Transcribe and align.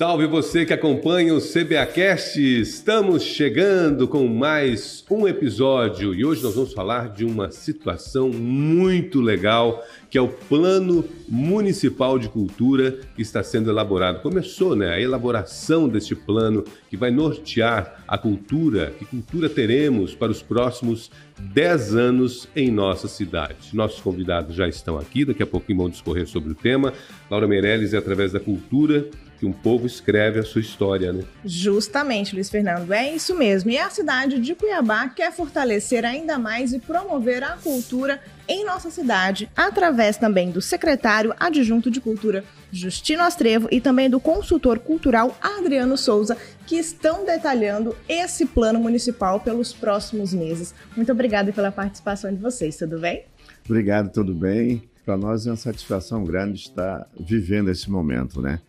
Salve 0.00 0.26
você 0.26 0.64
que 0.64 0.72
acompanha 0.72 1.34
o 1.34 1.42
CBAcast! 1.42 2.40
Estamos 2.40 3.22
chegando 3.22 4.08
com 4.08 4.26
mais 4.26 5.04
um 5.10 5.28
episódio 5.28 6.14
e 6.14 6.24
hoje 6.24 6.42
nós 6.42 6.54
vamos 6.54 6.72
falar 6.72 7.10
de 7.10 7.22
uma 7.22 7.50
situação 7.50 8.30
muito 8.30 9.20
legal 9.20 9.84
que 10.08 10.16
é 10.16 10.20
o 10.22 10.28
Plano 10.28 11.04
Municipal 11.28 12.18
de 12.18 12.30
Cultura 12.30 12.98
que 13.14 13.20
está 13.20 13.42
sendo 13.42 13.68
elaborado. 13.68 14.22
Começou 14.22 14.74
né, 14.74 14.88
a 14.94 14.98
elaboração 14.98 15.86
deste 15.86 16.14
plano 16.14 16.64
que 16.88 16.96
vai 16.96 17.10
nortear 17.10 18.02
a 18.08 18.16
cultura, 18.16 18.94
que 18.98 19.04
cultura 19.04 19.50
teremos 19.50 20.14
para 20.14 20.32
os 20.32 20.42
próximos 20.42 21.10
10 21.38 21.94
anos 21.94 22.48
em 22.56 22.70
nossa 22.70 23.06
cidade. 23.06 23.74
Nossos 23.74 24.00
convidados 24.00 24.56
já 24.56 24.66
estão 24.66 24.98
aqui, 24.98 25.26
daqui 25.26 25.42
a 25.42 25.46
pouquinho 25.46 25.80
vão 25.80 25.90
discorrer 25.90 26.26
sobre 26.26 26.52
o 26.52 26.54
tema. 26.54 26.94
Laura 27.30 27.46
Meirelles 27.46 27.92
é 27.92 27.98
através 27.98 28.32
da 28.32 28.40
cultura 28.40 29.06
que 29.40 29.46
um 29.46 29.52
povo 29.52 29.86
escreve 29.86 30.38
a 30.38 30.42
sua 30.42 30.60
história, 30.60 31.14
né? 31.14 31.24
Justamente, 31.42 32.34
Luiz 32.34 32.50
Fernando, 32.50 32.92
é 32.92 33.14
isso 33.14 33.34
mesmo. 33.34 33.70
E 33.70 33.78
a 33.78 33.88
cidade 33.88 34.38
de 34.38 34.54
Cuiabá 34.54 35.08
quer 35.08 35.32
fortalecer 35.32 36.04
ainda 36.04 36.38
mais 36.38 36.74
e 36.74 36.78
promover 36.78 37.42
a 37.42 37.56
cultura 37.56 38.20
em 38.46 38.66
nossa 38.66 38.90
cidade, 38.90 39.48
através 39.56 40.18
também 40.18 40.50
do 40.50 40.60
secretário 40.60 41.34
adjunto 41.40 41.90
de 41.90 42.02
cultura 42.02 42.44
Justino 42.70 43.22
Astrevo 43.22 43.66
e 43.70 43.80
também 43.80 44.10
do 44.10 44.20
consultor 44.20 44.78
cultural 44.78 45.34
Adriano 45.40 45.96
Souza, 45.96 46.36
que 46.66 46.76
estão 46.76 47.24
detalhando 47.24 47.96
esse 48.06 48.44
plano 48.44 48.78
municipal 48.78 49.40
pelos 49.40 49.72
próximos 49.72 50.34
meses. 50.34 50.74
Muito 50.94 51.10
obrigada 51.10 51.50
pela 51.50 51.72
participação 51.72 52.30
de 52.30 52.38
vocês, 52.38 52.76
tudo 52.76 52.98
bem? 52.98 53.24
Obrigado, 53.64 54.12
tudo 54.12 54.34
bem. 54.34 54.82
Para 55.02 55.16
nós 55.16 55.46
é 55.46 55.50
uma 55.50 55.56
satisfação 55.56 56.24
grande 56.24 56.60
estar 56.60 57.08
vivendo 57.18 57.70
esse 57.70 57.90
momento, 57.90 58.42
né? 58.42 58.60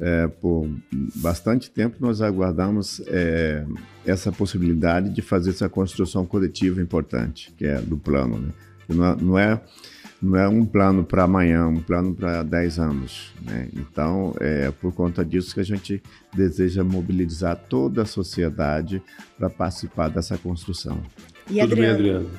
É, 0.00 0.26
por 0.26 0.68
bastante 1.16 1.70
tempo 1.70 1.98
nós 2.00 2.20
aguardamos 2.20 3.00
é, 3.06 3.64
essa 4.04 4.32
possibilidade 4.32 5.08
de 5.10 5.22
fazer 5.22 5.50
essa 5.50 5.68
construção 5.68 6.26
coletiva 6.26 6.82
importante, 6.82 7.52
que 7.56 7.64
é 7.64 7.80
do 7.80 7.96
plano. 7.96 8.38
Né? 8.38 8.52
Não, 8.88 9.06
é, 9.06 9.16
não, 9.20 9.38
é, 9.38 9.62
não 10.20 10.36
é 10.36 10.48
um 10.48 10.64
plano 10.64 11.04
para 11.04 11.22
amanhã, 11.22 11.68
um 11.68 11.80
plano 11.80 12.12
para 12.12 12.42
10 12.42 12.78
anos. 12.80 13.32
Né? 13.42 13.68
Então, 13.72 14.34
é 14.40 14.70
por 14.72 14.92
conta 14.92 15.24
disso 15.24 15.54
que 15.54 15.60
a 15.60 15.64
gente 15.64 16.02
deseja 16.34 16.82
mobilizar 16.82 17.56
toda 17.56 18.02
a 18.02 18.06
sociedade 18.06 19.00
para 19.38 19.48
participar 19.48 20.08
dessa 20.08 20.36
construção. 20.36 21.00
E 21.48 21.60
Tudo 21.60 21.72
Adriano? 21.72 21.76
bem, 21.76 21.90
Adriano? 21.90 22.30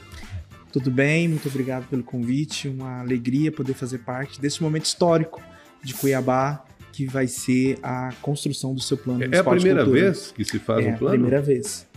Tudo 0.73 0.91
bem, 0.91 1.29
muito 1.29 1.47
obrigado 1.47 1.87
pelo 1.87 2.03
convite. 2.03 2.67
Uma 2.67 2.99
alegria 2.99 3.49
poder 3.49 3.73
fazer 3.73 3.99
parte 3.99 4.41
desse 4.41 4.61
momento 4.61 4.83
histórico 4.83 5.41
de 5.81 5.93
Cuiabá, 5.93 6.65
que 6.95 7.05
vai 7.05 7.27
ser 7.27 7.77
a 7.83 8.13
construção 8.21 8.73
do 8.73 8.81
seu 8.81 8.95
plano. 8.95 9.21
É 9.29 9.37
a 9.37 9.43
primeira 9.43 9.83
vez 9.83 10.31
que 10.31 10.45
se 10.45 10.57
faz 10.57 10.85
é 10.85 10.91
um 10.91 10.97
plano? 10.97 11.13
É 11.13 11.17
a 11.17 11.19
primeira 11.19 11.41
vez. 11.41 11.87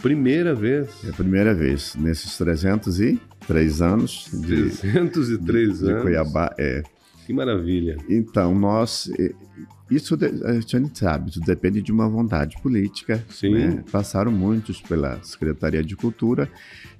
Primeira 0.00 0.54
vez? 0.54 0.88
É 1.04 1.08
a 1.08 1.12
primeira 1.12 1.52
vez. 1.52 1.96
Nesses 1.96 2.38
303 2.38 3.82
anos 3.82 4.28
de, 4.32 4.70
303 4.70 5.78
de, 5.78 5.84
anos. 5.84 5.96
de 5.96 6.02
Cuiabá, 6.02 6.54
é. 6.56 6.84
Que 7.26 7.32
maravilha. 7.32 7.96
Então, 8.08 8.54
nós. 8.54 9.10
Isso 9.90 10.16
a 10.44 10.52
gente 10.52 10.98
sabe, 10.98 11.30
isso 11.30 11.40
depende 11.40 11.82
de 11.82 11.90
uma 11.90 12.08
vontade 12.08 12.56
política. 12.62 13.22
Sim. 13.28 13.52
Né? 13.52 13.84
Passaram 13.90 14.30
muitos 14.30 14.80
pela 14.80 15.20
Secretaria 15.22 15.82
de 15.82 15.96
Cultura 15.96 16.48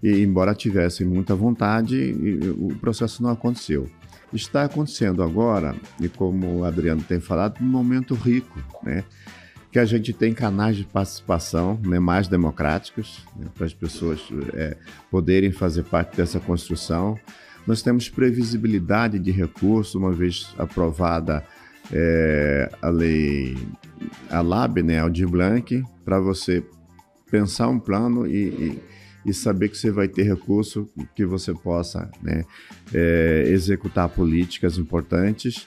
e, 0.03 0.21
embora 0.21 0.53
tivessem 0.55 1.07
muita 1.07 1.35
vontade, 1.35 2.13
o 2.59 2.75
processo 2.81 3.23
não 3.23 3.31
aconteceu. 3.31 3.89
Está 4.35 4.65
acontecendo 4.65 5.23
agora, 5.23 5.77
e 6.01 6.09
como 6.09 6.59
o 6.59 6.65
Adriano 6.65 7.03
tem 7.03 7.21
falado, 7.21 7.63
um 7.63 7.67
momento 7.67 8.15
rico, 8.15 8.59
né? 8.83 9.05
que 9.75 9.79
a 9.81 9.85
gente 9.85 10.13
tem 10.13 10.33
canais 10.33 10.77
de 10.77 10.85
participação 10.85 11.81
né, 11.85 11.99
mais 11.99 12.29
democráticos 12.29 13.27
né, 13.37 13.47
para 13.53 13.67
as 13.67 13.75
pessoas 13.75 14.21
é, 14.53 14.77
poderem 15.11 15.51
fazer 15.51 15.83
parte 15.83 16.17
dessa 16.17 16.39
construção. 16.39 17.19
Nós 17.67 17.83
temos 17.83 18.09
previsibilidade 18.09 19.19
de 19.19 19.33
recursos, 19.33 19.97
uma 19.97 20.13
vez 20.13 20.55
aprovada 20.57 21.45
é, 21.93 22.71
a 22.81 22.89
lei, 22.89 23.59
a 24.31 24.41
LAB, 24.41 24.79
né, 24.79 25.01
Aldir 25.01 25.29
Blanc, 25.29 25.83
para 26.05 26.21
você 26.21 26.65
pensar 27.29 27.67
um 27.67 27.81
plano 27.81 28.29
e, 28.29 28.45
e 28.45 28.83
e 29.25 29.33
saber 29.33 29.69
que 29.69 29.79
você 29.79 29.91
vai 29.91 30.09
ter 30.09 30.23
recurso 30.23 30.89
que 31.15 31.25
você 31.25 31.53
possa 31.55 32.11
né, 32.23 32.45
é, 32.93 33.45
executar 33.49 34.09
políticas 34.09 34.79
importantes. 34.79 35.67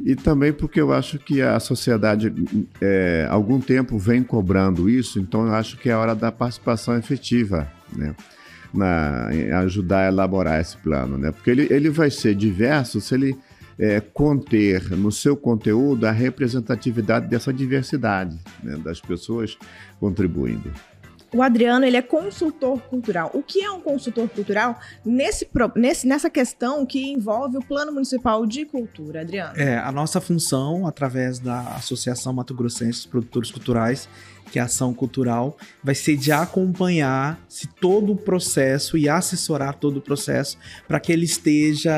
E 0.00 0.16
também 0.16 0.52
porque 0.52 0.80
eu 0.80 0.92
acho 0.92 1.18
que 1.18 1.42
a 1.42 1.60
sociedade, 1.60 2.32
é, 2.80 3.26
algum 3.30 3.60
tempo, 3.60 3.98
vem 3.98 4.22
cobrando 4.22 4.88
isso, 4.88 5.20
então 5.20 5.46
eu 5.46 5.54
acho 5.54 5.76
que 5.76 5.90
é 5.90 5.96
hora 5.96 6.14
da 6.14 6.32
participação 6.32 6.96
efetiva, 6.96 7.70
né? 7.94 8.14
Na, 8.74 9.28
ajudar 9.60 10.06
a 10.06 10.08
elaborar 10.08 10.58
esse 10.58 10.78
plano, 10.78 11.18
né? 11.18 11.30
Porque 11.30 11.50
ele, 11.50 11.66
ele 11.70 11.90
vai 11.90 12.10
ser 12.10 12.34
diverso 12.34 13.02
se 13.02 13.14
ele 13.14 13.36
é, 13.78 14.00
conter 14.00 14.90
no 14.90 15.10
seu 15.10 15.36
conteúdo 15.36 16.04
a 16.06 16.10
representatividade 16.10 17.28
dessa 17.28 17.52
diversidade, 17.52 18.38
né? 18.62 18.76
das 18.78 19.00
pessoas 19.00 19.58
contribuindo. 19.98 20.72
O 21.34 21.42
Adriano, 21.42 21.84
ele 21.84 21.96
é 21.96 22.02
consultor 22.02 22.80
cultural. 22.82 23.30
O 23.32 23.42
que 23.42 23.62
é 23.62 23.70
um 23.70 23.80
consultor 23.80 24.28
cultural 24.28 24.78
nesse, 25.04 25.48
nesse, 25.76 26.06
nessa 26.06 26.28
questão 26.28 26.84
que 26.84 27.10
envolve 27.10 27.56
o 27.56 27.62
Plano 27.62 27.92
Municipal 27.92 28.44
de 28.44 28.66
Cultura, 28.66 29.22
Adriano? 29.22 29.56
É, 29.56 29.78
a 29.78 29.90
nossa 29.90 30.20
função, 30.20 30.86
através 30.86 31.38
da 31.38 31.60
Associação 31.76 32.32
Mato 32.34 32.54
Grossense 32.54 32.98
dos 32.98 33.06
Produtores 33.06 33.50
Culturais, 33.50 34.08
que 34.52 34.58
é 34.58 34.62
a 34.62 34.66
ação 34.66 34.92
cultural, 34.92 35.56
vai 35.82 35.94
ser 35.94 36.14
de 36.14 36.30
acompanhar 36.30 37.42
se 37.48 37.66
todo 37.66 38.12
o 38.12 38.16
processo 38.16 38.98
e 38.98 39.08
assessorar 39.08 39.76
todo 39.76 39.96
o 39.96 40.00
processo 40.02 40.58
para 40.86 41.00
que 41.00 41.10
ele 41.10 41.24
esteja 41.24 41.90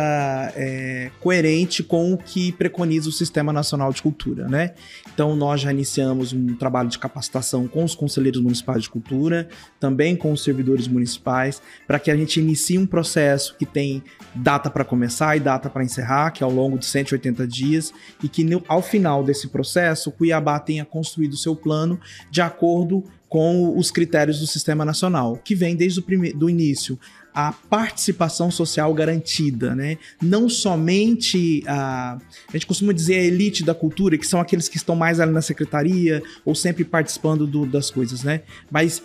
é, 0.55 1.11
coerente 1.21 1.83
com 1.83 2.13
o 2.13 2.17
que 2.17 2.53
preconiza 2.53 3.09
o 3.09 3.13
Sistema 3.13 3.53
Nacional 3.53 3.93
de 3.93 4.01
Cultura, 4.01 4.47
né? 4.47 4.75
Então 5.13 5.35
nós 5.35 5.63
já 5.63 5.73
iniciamos 5.73 6.33
um 6.33 6.55
trabalho 6.55 6.89
de 6.89 6.99
capacitação 6.99 7.67
com 7.67 7.83
os 7.83 7.97
conselheiros 7.97 8.41
municipais 8.41 8.85
de 8.85 8.91
cultura, 8.91 9.49
também 9.81 10.15
com 10.15 10.31
os 10.31 10.45
servidores 10.45 10.87
municipais, 10.87 11.61
para 11.89 11.99
que 11.99 12.09
a 12.09 12.17
gente 12.17 12.39
inicie 12.39 12.79
um 12.79 12.87
processo 12.87 13.57
que 13.59 13.67
tem 13.67 14.01
data 14.33 14.71
para 14.71 14.85
começar 14.85 15.37
e 15.37 15.41
data 15.41 15.69
para 15.69 15.83
encerrar, 15.83 16.31
que 16.31 16.45
é 16.45 16.47
ao 16.47 16.53
longo 16.53 16.79
de 16.79 16.87
180 16.87 17.49
dias, 17.49 17.93
e 18.23 18.29
que 18.29 18.45
no, 18.45 18.63
ao 18.69 18.81
final 18.81 19.25
desse 19.25 19.49
processo, 19.49 20.13
Cuiabá 20.13 20.61
tenha 20.61 20.85
construído 20.85 21.37
seu 21.37 21.57
plano 21.57 21.99
de 22.31 22.44
acordo 22.45 23.05
com 23.29 23.77
os 23.77 23.91
critérios 23.91 24.39
do 24.39 24.47
Sistema 24.47 24.85
Nacional, 24.85 25.37
que 25.45 25.55
vem 25.55 25.75
desde 25.75 26.01
o 26.01 26.49
início 26.49 26.99
a 27.35 27.51
participação 27.53 28.49
social 28.49 28.95
garantida, 28.95 29.75
né? 29.75 29.99
Não 30.23 30.49
somente 30.49 31.65
a, 31.67 32.17
a 32.49 32.53
gente 32.53 32.65
costuma 32.65 32.93
dizer 32.93 33.17
a 33.17 33.25
elite 33.25 33.65
da 33.65 33.75
cultura, 33.75 34.17
que 34.17 34.27
são 34.27 34.41
aqueles 34.41 34.69
que 34.69 34.77
estão 34.77 34.95
mais 34.95 35.19
ali 35.19 35.33
na 35.33 35.43
secretaria 35.43 36.23
ou 36.45 36.55
sempre 36.55 36.85
participando 36.85 37.45
do, 37.45 37.67
das 37.67 37.91
coisas, 37.91 38.23
né? 38.23 38.43
Mas 38.71 39.03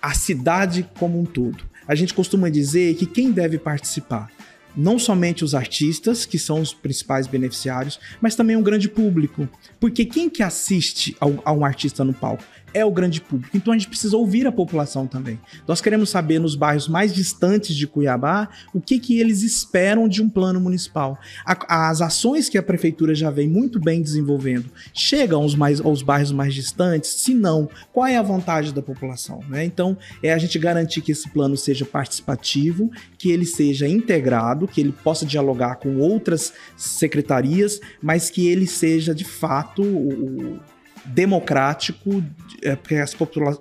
a 0.00 0.14
cidade 0.14 0.88
como 0.96 1.18
um 1.18 1.24
todo. 1.24 1.64
A 1.88 1.96
gente 1.96 2.14
costuma 2.14 2.48
dizer 2.48 2.94
que 2.94 3.04
quem 3.04 3.32
deve 3.32 3.58
participar 3.58 4.30
não 4.76 4.98
somente 4.98 5.44
os 5.44 5.54
artistas, 5.54 6.24
que 6.24 6.38
são 6.38 6.60
os 6.60 6.72
principais 6.72 7.26
beneficiários, 7.26 8.00
mas 8.20 8.34
também 8.34 8.56
um 8.56 8.62
grande 8.62 8.88
público. 8.88 9.48
Porque 9.78 10.04
quem 10.04 10.30
que 10.30 10.42
assiste 10.42 11.16
a 11.20 11.52
um 11.52 11.64
artista 11.64 12.04
no 12.04 12.14
palco? 12.14 12.42
É 12.74 12.84
o 12.84 12.90
grande 12.90 13.20
público. 13.20 13.56
Então 13.56 13.72
a 13.72 13.76
gente 13.76 13.88
precisa 13.88 14.16
ouvir 14.16 14.46
a 14.46 14.52
população 14.52 15.06
também. 15.06 15.38
Nós 15.66 15.80
queremos 15.80 16.10
saber 16.10 16.38
nos 16.38 16.54
bairros 16.54 16.88
mais 16.88 17.14
distantes 17.14 17.74
de 17.74 17.86
Cuiabá 17.86 18.48
o 18.72 18.80
que, 18.80 18.98
que 18.98 19.18
eles 19.18 19.42
esperam 19.42 20.08
de 20.08 20.22
um 20.22 20.28
plano 20.28 20.60
municipal. 20.60 21.18
A, 21.44 21.90
as 21.90 22.00
ações 22.00 22.48
que 22.48 22.58
a 22.58 22.62
prefeitura 22.62 23.14
já 23.14 23.30
vem 23.30 23.48
muito 23.48 23.80
bem 23.80 24.02
desenvolvendo 24.02 24.70
chegam 24.92 25.42
aos, 25.42 25.54
mais, 25.54 25.80
aos 25.80 26.02
bairros 26.02 26.32
mais 26.32 26.54
distantes? 26.54 27.10
Se 27.10 27.34
não, 27.34 27.68
qual 27.92 28.06
é 28.06 28.16
a 28.16 28.22
vontade 28.22 28.72
da 28.72 28.82
população? 28.82 29.40
Né? 29.48 29.64
Então 29.64 29.96
é 30.22 30.32
a 30.32 30.38
gente 30.38 30.58
garantir 30.58 31.00
que 31.00 31.12
esse 31.12 31.28
plano 31.28 31.56
seja 31.56 31.84
participativo, 31.84 32.90
que 33.18 33.30
ele 33.30 33.46
seja 33.46 33.88
integrado, 33.88 34.66
que 34.66 34.80
ele 34.80 34.92
possa 34.92 35.26
dialogar 35.26 35.76
com 35.76 35.98
outras 35.98 36.52
secretarias, 36.76 37.80
mas 38.00 38.30
que 38.30 38.48
ele 38.48 38.66
seja 38.66 39.14
de 39.14 39.24
fato 39.24 39.82
o, 39.82 40.60
democrático, 41.04 42.22
é, 42.62 42.76
que, 42.76 42.94
as 42.94 43.16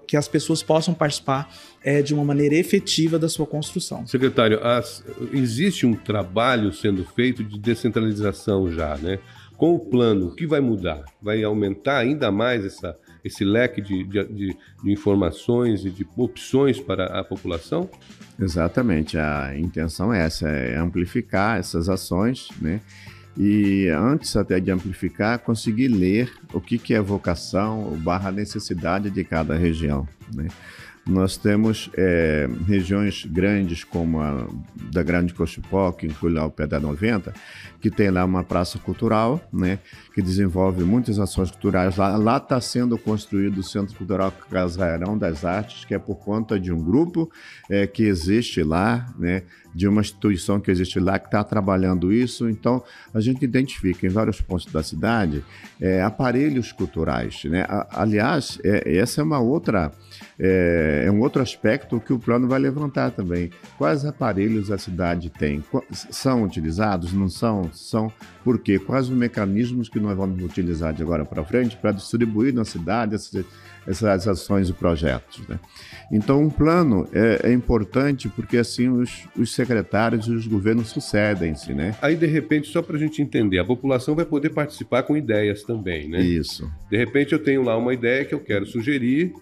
que 0.08 0.18
as 0.18 0.28
pessoas 0.28 0.62
possam 0.62 0.94
participar 0.94 1.50
é, 1.84 2.02
de 2.02 2.14
uma 2.14 2.24
maneira 2.24 2.56
efetiva 2.56 3.18
da 3.18 3.28
sua 3.28 3.46
construção. 3.46 4.06
Secretário, 4.06 4.64
as, 4.64 5.04
existe 5.34 5.86
um 5.86 5.94
trabalho 5.94 6.72
sendo 6.72 7.04
feito 7.04 7.44
de 7.44 7.60
descentralização 7.60 8.72
já, 8.72 8.96
né? 8.98 9.20
Com 9.58 9.76
o 9.76 9.80
plano, 9.80 10.28
o 10.28 10.36
que 10.36 10.48
vai 10.48 10.60
mudar? 10.60 11.04
Vai 11.22 11.44
aumentar 11.44 12.00
ainda 12.00 12.32
mais 12.32 12.66
essa, 12.66 12.98
esse 13.24 13.44
leque 13.44 13.80
de, 13.80 14.04
de, 14.04 14.24
de, 14.26 14.58
de 14.84 14.92
informações 14.92 15.86
e 15.86 15.92
de 15.92 16.08
opções 16.18 16.80
para 16.80 17.20
a 17.20 17.24
população? 17.24 17.88
Exatamente, 18.40 19.20
a 19.20 19.56
intenção 19.56 20.12
é 20.12 20.26
essa, 20.26 20.50
é 20.50 20.78
amplificar 20.78 21.60
essas 21.60 21.90
ações, 21.90 22.50
né? 22.60 22.82
E 23.38 23.88
antes 23.90 24.36
até 24.36 24.60
de 24.60 24.72
amplificar, 24.72 25.40
conseguir 25.40 25.88
ler 25.88 26.32
o 26.54 26.60
que, 26.60 26.78
que 26.78 26.94
é 26.94 27.02
vocação 27.02 27.98
barra 28.04 28.32
necessidade 28.32 29.10
de 29.10 29.24
cada 29.24 29.56
região. 29.56 30.08
Né? 30.34 30.48
Nós 31.08 31.36
temos 31.36 31.90
é, 31.98 32.48
regiões 32.68 33.26
grandes 33.26 33.84
como 33.84 34.22
a 34.22 34.48
da 34.92 35.02
Grande 35.02 35.34
Cochipó, 35.34 35.92
que 35.92 36.06
inclui 36.06 36.34
lá 36.34 36.46
o 36.46 36.52
Pedra 36.52 36.80
90, 36.80 37.34
que 37.80 37.90
tem 37.90 38.12
lá 38.12 38.24
uma 38.26 38.44
praça 38.44 38.78
cultural, 38.78 39.42
né, 39.52 39.80
que 40.14 40.22
desenvolve 40.22 40.84
muitas 40.84 41.18
ações 41.18 41.50
culturais. 41.50 41.96
Lá 41.98 42.38
está 42.38 42.60
sendo 42.60 42.98
construído 42.98 43.60
o 43.60 43.64
Centro 43.64 43.96
Cultural 43.96 44.32
Casarão 44.50 45.18
das 45.18 45.44
Artes, 45.46 45.86
que 45.86 45.96
é 45.96 46.00
por 46.00 46.16
conta 46.16 46.60
de 46.60 46.72
um 46.72 46.78
grupo 46.78 47.32
é, 47.70 47.88
que 47.88 48.04
existe 48.04 48.62
lá, 48.62 49.12
né, 49.18 49.44
de 49.74 49.88
uma 49.88 50.02
instituição 50.02 50.60
que 50.60 50.70
existe 50.70 51.00
lá 51.00 51.18
que 51.18 51.28
está 51.28 51.44
trabalhando 51.44 52.12
isso. 52.12 52.50
Então, 52.50 52.84
a 53.14 53.22
gente 53.22 53.44
identifica 53.44 54.06
em 54.06 54.10
vários 54.10 54.42
pontos 54.42 54.66
da 54.66 54.84
cidade 54.84 55.44
é, 55.80 56.02
aparelhos 56.02 56.72
culturais. 56.72 57.44
Né? 57.46 57.66
aliás, 57.90 58.60
é, 58.64 58.98
essa 58.98 59.22
é 59.22 59.24
uma 59.24 59.40
outra 59.40 59.92
é, 60.38 60.91
é, 60.92 61.12
um 61.12 61.22
outro 61.22 61.42
aspecto 61.42 62.00
que 62.00 62.14
o 62.14 62.20
plano 62.20 62.48
vai 62.48 62.60
levantar 62.60 63.12
também. 63.12 63.50
Quais 63.78 64.06
aparelhos 64.06 64.72
a 64.72 64.78
cidade 64.78 65.30
tem? 65.30 65.64
São 65.92 66.44
utilizados? 66.44 67.14
Não 67.14 67.30
são? 67.30 67.72
São 67.74 68.12
por 68.44 68.60
quê? 68.60 68.80
Quais 68.80 69.10
os 69.10 69.16
mecanismos 69.16 69.88
que 69.88 70.00
nós 70.00 70.18
vamos 70.18 70.44
utilizar 70.44 70.94
de 70.94 71.02
agora 71.02 71.24
para 71.24 71.44
frente 71.44 71.78
para 71.78 71.92
distribuir 71.92 72.54
na 72.54 72.66
cidade 72.66 73.16
essas, 73.16 73.46
essas 73.88 74.28
ações 74.28 74.70
e 74.70 74.74
projetos? 74.74 75.48
Né? 75.48 75.60
Então, 76.12 76.42
um 76.42 76.50
plano 76.50 77.08
é, 77.14 77.50
é, 77.50 77.54
importante 77.54 78.28
porque 78.30 78.58
assim 78.58 78.90
os, 78.90 79.28
os 79.38 79.54
secretários 79.54 80.26
e 80.28 80.32
os 80.32 80.48
governos 80.48 80.90
sucedem-se, 80.90 81.74
né? 81.74 81.96
Aí, 82.02 82.16
de 82.16 82.26
repente, 82.26 82.68
só 82.68 82.82
para 82.82 82.96
a 82.96 83.00
gente 83.00 83.22
entender, 83.22 83.60
a 83.60 83.66
população 83.66 84.16
vai 84.16 84.26
poder 84.26 84.50
participar 84.50 85.04
com 85.04 85.16
ideias 85.16 85.64
também, 85.64 86.10
né? 86.10 86.22
Isso. 86.22 86.70
De 86.90 86.98
repente, 86.98 87.34
eu 87.34 87.40
tenho 87.40 87.64
lá 87.64 87.78
uma 87.78 87.94
ideia 87.94 88.26
que 88.26 88.34
eu 88.34 88.40
quero 88.40 88.66
sugerir 88.66 89.34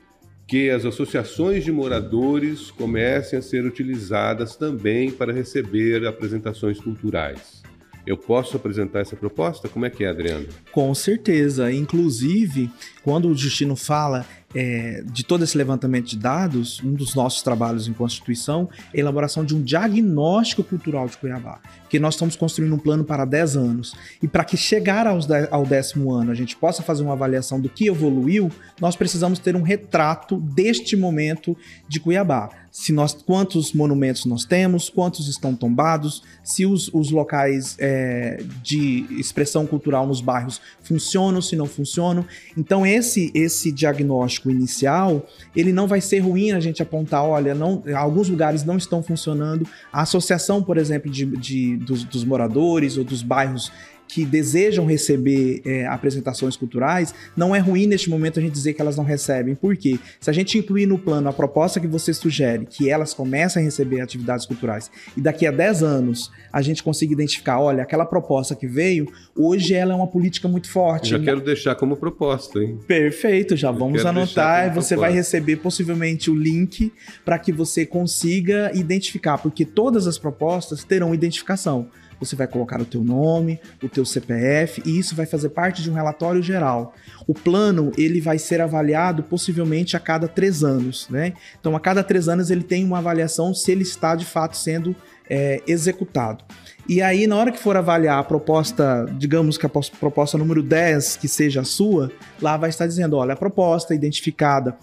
que 0.50 0.72
as 0.72 0.84
associações 0.84 1.63
de 1.63 1.72
moradores 1.72 2.72
comecem 2.72 3.38
a 3.38 3.42
ser 3.42 3.63
utilizadas 3.66 4.56
também 4.56 5.12
para 5.12 5.31
receber 5.31 6.07
apresentações 6.07 6.80
culturais. 6.80 7.62
Eu 8.04 8.18
posso 8.18 8.57
apresentar 8.57 9.01
essa 9.01 9.16
proposta? 9.16 9.69
Como 9.69 9.86
é 9.86 9.92
que 9.92 10.04
é, 10.04 10.07
Adriano? 10.07 10.48
Com 10.72 10.96
certeza. 10.96 11.72
Inclusive, 11.72 12.68
quando 13.04 13.30
o 13.30 13.36
Justino 13.36 13.75
fala 13.75 14.25
é, 14.54 15.04
de 15.06 15.24
todo 15.24 15.44
esse 15.44 15.57
levantamento 15.57 16.07
de 16.07 16.18
dados, 16.18 16.81
um 16.84 16.94
dos 16.94 17.13
nossos 17.13 17.42
trabalhos 17.42 17.88
em 17.88 17.94
Constituição 17.94 18.69
é 18.94 18.98
a 18.98 19.00
elaboração 19.01 19.46
de 19.46 19.56
um 19.56 19.62
diagnóstico 19.62 20.63
cultural 20.63 21.07
de 21.07 21.18
Cuiabá. 21.18 21.60
Porque 21.81 22.00
nós 22.00 22.16
estamos 22.16 22.36
construindo 22.36 22.74
um 22.74 22.80
plano 22.80 23.04
para 23.04 23.25
10 23.25 23.57
anos. 23.57 23.96
E 24.22 24.28
para 24.28 24.44
que 24.44 24.57
chegar 24.57 25.07
aos 25.07 25.28
ao 25.51 25.66
décimo 25.66 26.12
ano 26.12 26.31
a 26.31 26.36
gente 26.36 26.56
possa 26.56 26.84
fazer 26.84 27.04
uma 27.04 27.13
avaliação 27.13 27.60
do 27.60 27.69
que 27.69 27.88
evoluiu, 27.88 28.51
nós 28.80 28.96
precisamos 28.96 29.40
ter 29.40 29.56
um 29.56 29.62
retrato 29.62 30.38
deste 30.38 30.95
momento 30.95 31.56
de 31.88 32.00
Cuiabá 32.00 32.50
se 32.71 32.92
nós 32.94 33.13
quantos 33.13 33.74
monumentos 33.74 34.25
nós 34.25 34.45
temos, 34.45 34.89
quantos 34.89 35.27
estão 35.27 35.56
tombados, 35.56 36.24
se 36.44 36.66
os, 36.66 36.89
os 36.94 37.12
locais 37.12 37.75
é, 37.80 38.44
de 38.62 39.06
expressão 39.12 39.66
cultural 39.66 40.06
nos 40.06 40.21
bairros 40.21 40.62
funcionam, 40.81 41.42
se 41.42 41.56
não 41.56 41.66
funcionam. 41.66 42.25
Então 42.57 42.86
esse 42.86 43.31
esse 43.33 43.71
diagnóstico 43.71 44.50
inicial 44.50 45.25
ele 45.56 45.71
não 45.71 45.88
vai 45.88 46.01
ser 46.01 46.19
ruim 46.19 46.51
a 46.51 46.60
gente 46.60 46.81
apontar, 46.81 47.24
olha, 47.24 47.54
não, 47.54 47.83
alguns 47.95 48.30
lugares 48.30 48.63
não 48.63 48.77
estão 48.77 49.01
funcionando. 49.01 49.68
A 49.92 50.01
associação, 50.01 50.62
por 50.63 50.77
exemplo, 50.77 51.10
de, 51.10 51.25
de 51.25 51.77
dos, 51.77 52.04
dos 52.04 52.24
moradores 52.24 52.98
ou 52.98 53.04
dos 53.04 53.21
bairros 53.21 53.71
que 54.10 54.26
desejam 54.26 54.88
receber 54.88 55.62
é, 55.64 55.86
apresentações 55.86 56.58
culturais, 56.58 57.14
não 57.38 57.56
é 57.56 57.60
ruim 57.60 57.86
neste 57.86 58.10
momento 58.10 58.40
a 58.40 58.42
gente 58.42 58.52
dizer 58.52 58.74
que 58.74 58.82
elas 58.82 58.98
não 58.98 59.04
recebem. 59.04 59.54
Por 59.54 59.78
quê? 59.78 60.00
Se 60.20 60.32
a 60.32 60.34
gente 60.34 60.58
incluir 60.58 60.88
no 60.88 60.98
plano 60.98 61.30
a 61.30 61.34
proposta 61.34 61.80
que 61.80 61.88
você 61.88 62.12
sugere, 62.12 62.66
que 62.66 62.90
elas 62.90 63.14
comecem 63.14 63.62
a 63.62 63.66
receber 63.66 64.02
atividades 64.02 64.48
culturais, 64.48 64.90
e 65.16 65.22
daqui 65.22 65.46
a 65.46 65.52
10 65.52 65.84
anos 65.84 66.32
a 66.52 66.60
gente 66.62 66.82
consiga 66.82 67.14
identificar, 67.14 67.60
olha, 67.60 67.84
aquela 67.84 68.06
proposta 68.06 68.56
que 68.56 68.66
veio, 68.66 69.08
hoje 69.36 69.76
ela 69.76 69.94
é 69.94 69.96
uma 69.96 70.08
política 70.08 70.48
muito 70.48 70.70
forte. 70.72 71.12
Já 71.12 71.20
quero 71.20 71.40
deixar 71.40 71.76
como 71.76 71.96
proposta, 71.96 72.60
hein? 72.60 72.80
Perfeito, 72.88 73.56
já 73.56 73.70
Eu 73.70 73.76
vamos 73.76 74.04
anotar. 74.04 74.74
Você 74.74 74.96
proposta. 74.96 74.98
vai 74.98 75.12
receber 75.12 75.58
possivelmente 75.58 76.32
o 76.32 76.36
link 76.36 76.92
para 77.24 77.38
que 77.38 77.52
você 77.52 77.86
consiga 77.86 78.72
identificar, 78.74 79.38
porque 79.38 79.64
todas 79.64 80.08
as 80.08 80.18
propostas 80.18 80.84
terão 80.84 81.14
identificação 81.14 81.88
você 82.19 82.36
vai 82.36 82.48
colocar 82.48 82.81
o 82.81 82.86
teu 82.86 83.04
nome, 83.04 83.60
o 83.81 83.88
teu 83.88 84.06
CPF 84.06 84.81
e 84.86 85.00
isso 85.00 85.16
vai 85.16 85.25
fazer 85.25 85.50
parte 85.50 85.81
de 85.81 85.89
um 85.89 85.94
relatório 85.94 86.42
geral. 86.42 86.94
O 87.27 87.33
plano 87.33 87.92
ele 87.98 88.19
vai 88.19 88.38
ser 88.38 88.62
avaliado 88.62 89.24
possivelmente 89.24 89.95
a 89.95 90.00
cada 90.00 90.27
três 90.27 90.63
anos, 90.63 91.07
né? 91.10 91.33
Então 91.60 91.75
a 91.75 91.80
cada 91.80 92.04
três 92.04 92.27
anos 92.27 92.50
ele 92.50 92.63
tem 92.63 92.83
uma 92.83 92.98
avaliação 93.00 93.54
se 93.54 93.71
ele 93.71 93.83
está 93.83 94.16
de 94.16 94.25
fato 94.25 94.57
sendo 94.57 94.95
é, 95.30 95.62
executado. 95.68 96.44
E 96.88 97.04
aí, 97.04 97.27
na 97.27 97.36
hora 97.36 97.51
que 97.51 97.60
for 97.60 97.77
avaliar 97.77 98.18
a 98.18 98.24
proposta, 98.24 99.06
digamos 99.16 99.60
que 99.60 99.66
a 99.66 99.69
proposta 99.69 100.39
número 100.39 100.63
10, 100.63 101.18
que 101.18 101.27
seja 101.27 101.62
a 101.62 101.63
sua, 101.63 102.12
lá 102.42 102.57
vai 102.57 102.71
estar 102.71 102.88
dizendo: 102.88 103.16
olha, 103.16 103.33
a 103.33 103.38
proposta 103.38 103.94
identificada 103.94 104.75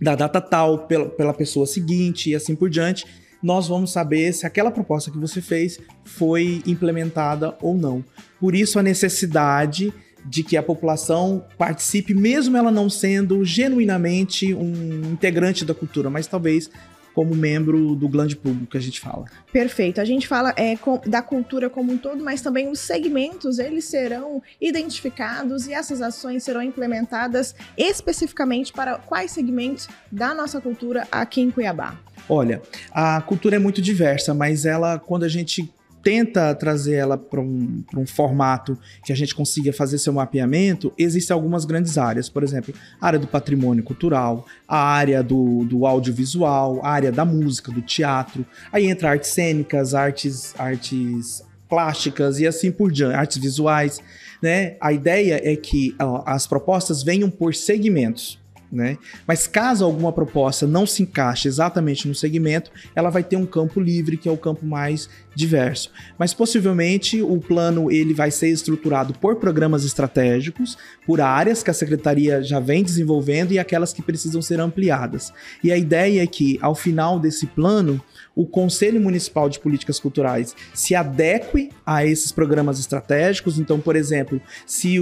da 0.00 0.14
data 0.14 0.40
tal 0.40 0.86
pela, 0.86 1.08
pela 1.08 1.34
pessoa 1.34 1.66
seguinte 1.66 2.30
e 2.30 2.34
assim 2.34 2.54
por 2.54 2.70
diante 2.70 3.21
nós 3.42 3.66
vamos 3.68 3.90
saber 3.90 4.32
se 4.32 4.46
aquela 4.46 4.70
proposta 4.70 5.10
que 5.10 5.18
você 5.18 5.40
fez 5.40 5.78
foi 6.04 6.62
implementada 6.66 7.56
ou 7.60 7.74
não. 7.74 8.04
Por 8.38 8.54
isso 8.54 8.78
a 8.78 8.82
necessidade 8.82 9.92
de 10.24 10.42
que 10.42 10.56
a 10.56 10.62
população 10.62 11.44
participe, 11.58 12.14
mesmo 12.14 12.56
ela 12.56 12.70
não 12.70 12.88
sendo 12.88 13.44
genuinamente 13.44 14.54
um 14.54 15.12
integrante 15.12 15.64
da 15.64 15.74
cultura, 15.74 16.08
mas 16.08 16.26
talvez 16.26 16.70
como 17.14 17.34
membro 17.34 17.94
do 17.94 18.08
grande 18.08 18.36
público 18.36 18.72
que 18.72 18.76
a 18.76 18.80
gente 18.80 19.00
fala. 19.00 19.26
Perfeito. 19.52 20.00
A 20.00 20.04
gente 20.04 20.26
fala 20.26 20.52
é, 20.56 20.76
com, 20.76 21.00
da 21.06 21.22
cultura 21.22 21.68
como 21.68 21.92
um 21.92 21.98
todo, 21.98 22.22
mas 22.24 22.40
também 22.40 22.68
os 22.68 22.80
segmentos, 22.80 23.58
eles 23.58 23.84
serão 23.84 24.42
identificados 24.60 25.66
e 25.66 25.72
essas 25.72 26.00
ações 26.00 26.42
serão 26.42 26.62
implementadas 26.62 27.54
especificamente 27.76 28.72
para 28.72 28.96
quais 28.98 29.30
segmentos 29.30 29.88
da 30.10 30.34
nossa 30.34 30.60
cultura 30.60 31.06
aqui 31.10 31.40
em 31.40 31.50
Cuiabá. 31.50 31.98
Olha, 32.28 32.62
a 32.92 33.20
cultura 33.20 33.56
é 33.56 33.58
muito 33.58 33.82
diversa, 33.82 34.32
mas 34.32 34.64
ela, 34.64 34.98
quando 34.98 35.24
a 35.24 35.28
gente 35.28 35.72
tenta 36.02 36.54
trazer 36.54 36.94
ela 36.94 37.16
para 37.16 37.40
um, 37.40 37.84
um 37.96 38.06
formato 38.06 38.76
que 39.04 39.12
a 39.12 39.16
gente 39.16 39.34
consiga 39.34 39.72
fazer 39.72 39.98
seu 39.98 40.12
mapeamento, 40.12 40.92
existem 40.98 41.32
algumas 41.32 41.64
grandes 41.64 41.96
áreas. 41.96 42.28
Por 42.28 42.42
exemplo, 42.42 42.74
a 43.00 43.06
área 43.06 43.18
do 43.18 43.26
patrimônio 43.26 43.84
cultural, 43.84 44.46
a 44.66 44.78
área 44.78 45.22
do, 45.22 45.64
do 45.64 45.86
audiovisual, 45.86 46.80
a 46.82 46.90
área 46.90 47.12
da 47.12 47.24
música, 47.24 47.70
do 47.70 47.80
teatro. 47.80 48.44
Aí 48.72 48.86
entra 48.86 49.10
artes 49.10 49.30
cênicas, 49.30 49.94
artes, 49.94 50.54
artes 50.58 51.44
plásticas 51.68 52.38
e 52.38 52.46
assim 52.46 52.70
por 52.70 52.90
diante, 52.90 53.14
artes 53.14 53.38
visuais. 53.38 54.00
Né? 54.42 54.76
A 54.80 54.92
ideia 54.92 55.40
é 55.42 55.54
que 55.54 55.94
ó, 56.00 56.22
as 56.26 56.46
propostas 56.46 57.02
venham 57.02 57.30
por 57.30 57.54
segmentos 57.54 58.41
né? 58.72 58.96
Mas 59.26 59.46
caso 59.46 59.84
alguma 59.84 60.10
proposta 60.10 60.66
não 60.66 60.86
se 60.86 61.02
encaixe 61.02 61.46
exatamente 61.46 62.08
no 62.08 62.14
segmento, 62.14 62.70
ela 62.94 63.10
vai 63.10 63.22
ter 63.22 63.36
um 63.36 63.44
campo 63.44 63.78
livre, 63.78 64.16
que 64.16 64.28
é 64.28 64.32
o 64.32 64.36
campo 64.36 64.64
mais 64.64 65.10
diverso. 65.34 65.90
Mas 66.18 66.32
possivelmente 66.32 67.20
o 67.20 67.38
plano 67.38 67.90
ele 67.90 68.14
vai 68.14 68.30
ser 68.30 68.48
estruturado 68.48 69.12
por 69.14 69.36
programas 69.36 69.84
estratégicos, 69.84 70.78
por 71.06 71.20
áreas 71.20 71.62
que 71.62 71.70
a 71.70 71.74
secretaria 71.74 72.42
já 72.42 72.58
vem 72.58 72.82
desenvolvendo 72.82 73.52
e 73.52 73.58
aquelas 73.58 73.92
que 73.92 74.00
precisam 74.00 74.40
ser 74.40 74.58
ampliadas. 74.58 75.32
E 75.62 75.70
a 75.70 75.76
ideia 75.76 76.22
é 76.22 76.26
que 76.26 76.58
ao 76.62 76.74
final 76.74 77.20
desse 77.20 77.46
plano, 77.46 78.00
o 78.34 78.46
Conselho 78.46 79.00
Municipal 79.00 79.48
de 79.48 79.60
Políticas 79.60 80.00
Culturais 80.00 80.56
se 80.72 80.94
adeque 80.94 81.70
a 81.84 82.06
esses 82.06 82.32
programas 82.32 82.78
estratégicos. 82.78 83.58
Então, 83.58 83.78
por 83.78 83.96
exemplo, 83.96 84.40
se 84.66 84.96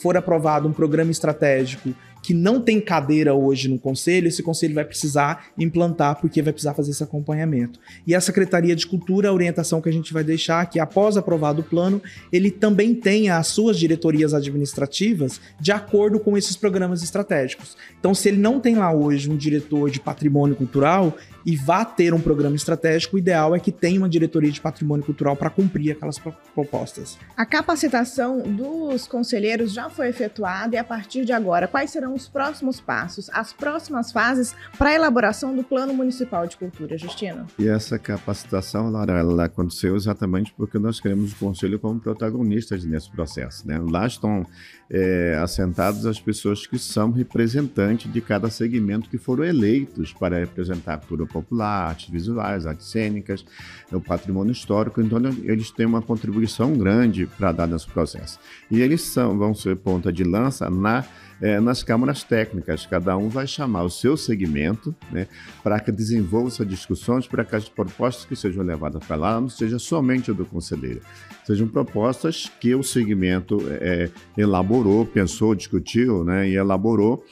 for 0.00 0.16
aprovado 0.16 0.68
um 0.68 0.72
programa 0.72 1.10
estratégico 1.10 1.92
que 2.28 2.34
não 2.34 2.60
tem 2.60 2.78
cadeira 2.78 3.32
hoje 3.32 3.68
no 3.68 3.78
conselho, 3.78 4.28
esse 4.28 4.42
conselho 4.42 4.74
vai 4.74 4.84
precisar 4.84 5.46
implantar 5.56 6.20
porque 6.20 6.42
vai 6.42 6.52
precisar 6.52 6.74
fazer 6.74 6.90
esse 6.90 7.02
acompanhamento. 7.02 7.80
E 8.06 8.14
a 8.14 8.20
Secretaria 8.20 8.76
de 8.76 8.86
Cultura, 8.86 9.30
a 9.30 9.32
orientação 9.32 9.80
que 9.80 9.88
a 9.88 9.92
gente 9.92 10.12
vai 10.12 10.22
deixar 10.22 10.66
que 10.66 10.78
após 10.78 11.16
aprovado 11.16 11.62
o 11.62 11.64
plano, 11.64 12.02
ele 12.30 12.50
também 12.50 12.94
tenha 12.94 13.38
as 13.38 13.46
suas 13.46 13.78
diretorias 13.78 14.34
administrativas 14.34 15.40
de 15.58 15.72
acordo 15.72 16.20
com 16.20 16.36
esses 16.36 16.54
programas 16.54 17.02
estratégicos. 17.02 17.78
Então, 17.98 18.14
se 18.14 18.28
ele 18.28 18.36
não 18.36 18.60
tem 18.60 18.76
lá 18.76 18.92
hoje 18.92 19.30
um 19.30 19.36
diretor 19.36 19.90
de 19.90 19.98
patrimônio 19.98 20.54
cultural, 20.54 21.16
e 21.48 21.56
vá 21.56 21.82
ter 21.82 22.12
um 22.12 22.20
programa 22.20 22.54
estratégico, 22.56 23.16
o 23.16 23.18
ideal 23.18 23.56
é 23.56 23.58
que 23.58 23.72
tenha 23.72 23.98
uma 23.98 24.08
diretoria 24.08 24.50
de 24.50 24.60
patrimônio 24.60 25.02
cultural 25.02 25.34
para 25.34 25.48
cumprir 25.48 25.92
aquelas 25.92 26.18
propostas. 26.18 27.16
A 27.34 27.46
capacitação 27.46 28.40
dos 28.42 29.08
conselheiros 29.08 29.72
já 29.72 29.88
foi 29.88 30.08
efetuada 30.08 30.76
e 30.76 30.78
a 30.78 30.84
partir 30.84 31.24
de 31.24 31.32
agora, 31.32 31.66
quais 31.66 31.90
serão 31.90 32.12
os 32.12 32.28
próximos 32.28 32.82
passos, 32.82 33.30
as 33.32 33.50
próximas 33.50 34.12
fases 34.12 34.54
para 34.76 34.90
a 34.90 34.94
elaboração 34.94 35.56
do 35.56 35.64
Plano 35.64 35.94
Municipal 35.94 36.46
de 36.46 36.54
Cultura, 36.54 36.98
Justino? 36.98 37.46
E 37.58 37.66
essa 37.66 37.98
capacitação, 37.98 38.90
Laura, 38.90 39.14
ela 39.14 39.46
aconteceu 39.46 39.96
exatamente 39.96 40.52
porque 40.54 40.78
nós 40.78 41.00
queremos 41.00 41.32
o 41.32 41.36
conselho 41.36 41.78
como 41.78 41.98
protagonistas 41.98 42.84
nesse 42.84 43.10
processo. 43.10 43.66
Né? 43.66 43.80
Lá 43.90 44.06
estão 44.06 44.44
é, 44.90 45.38
assentados 45.42 46.04
as 46.04 46.20
pessoas 46.20 46.66
que 46.66 46.78
são 46.78 47.10
representantes 47.10 48.12
de 48.12 48.20
cada 48.20 48.50
segmento 48.50 49.08
que 49.08 49.16
foram 49.16 49.44
eleitos 49.44 50.12
para 50.12 50.38
representar 50.38 50.92
a 50.92 50.98
cultura 50.98 51.37
popular, 51.42 51.88
artes 51.88 52.08
visuais, 52.10 52.66
artes 52.66 52.86
cênicas, 52.86 53.44
o 53.92 54.00
patrimônio 54.00 54.52
histórico. 54.52 55.00
Então, 55.00 55.18
eles 55.42 55.70
têm 55.70 55.86
uma 55.86 56.02
contribuição 56.02 56.72
grande 56.74 57.26
para 57.26 57.52
dar 57.52 57.66
nesse 57.66 57.86
processo. 57.86 58.38
E 58.70 58.80
eles 58.80 59.02
são, 59.02 59.36
vão 59.38 59.54
ser 59.54 59.76
ponta 59.76 60.12
de 60.12 60.24
lança 60.24 60.68
na 60.70 61.04
é, 61.40 61.60
nas 61.60 61.82
câmaras 61.82 62.22
técnicas. 62.22 62.86
Cada 62.86 63.16
um 63.16 63.28
vai 63.28 63.46
chamar 63.46 63.82
o 63.82 63.90
seu 63.90 64.16
segmento 64.16 64.94
né, 65.10 65.26
para 65.62 65.78
que 65.80 65.92
desenvolva 65.92 66.50
suas 66.50 66.68
discussões, 66.68 67.26
para 67.26 67.44
que 67.44 67.56
as 67.56 67.68
propostas 67.68 68.24
que 68.24 68.36
sejam 68.36 68.64
levadas 68.64 69.04
para 69.04 69.16
lá 69.16 69.40
não 69.40 69.48
sejam 69.48 69.78
somente 69.78 70.32
do 70.32 70.44
conselheiro, 70.44 71.00
sejam 71.46 71.68
propostas 71.68 72.50
que 72.60 72.74
o 72.74 72.82
segmento 72.82 73.58
é, 73.80 74.10
elaborou, 74.36 75.06
pensou, 75.06 75.54
discutiu 75.54 76.24
né, 76.24 76.48
e 76.48 76.56
elaborou 76.56 77.24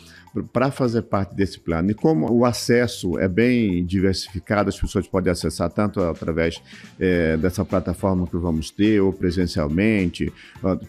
para 0.44 0.70
fazer 0.70 1.02
parte 1.02 1.34
desse 1.34 1.58
plano. 1.58 1.90
E 1.90 1.94
como 1.94 2.30
o 2.32 2.44
acesso 2.44 3.18
é 3.18 3.28
bem 3.28 3.84
diversificado, 3.84 4.68
as 4.68 4.80
pessoas 4.80 5.06
podem 5.06 5.32
acessar 5.32 5.70
tanto 5.70 6.00
através 6.00 6.62
é, 6.98 7.36
dessa 7.36 7.64
plataforma 7.64 8.26
que 8.26 8.36
vamos 8.36 8.70
ter, 8.70 9.00
ou 9.00 9.12
presencialmente, 9.12 10.32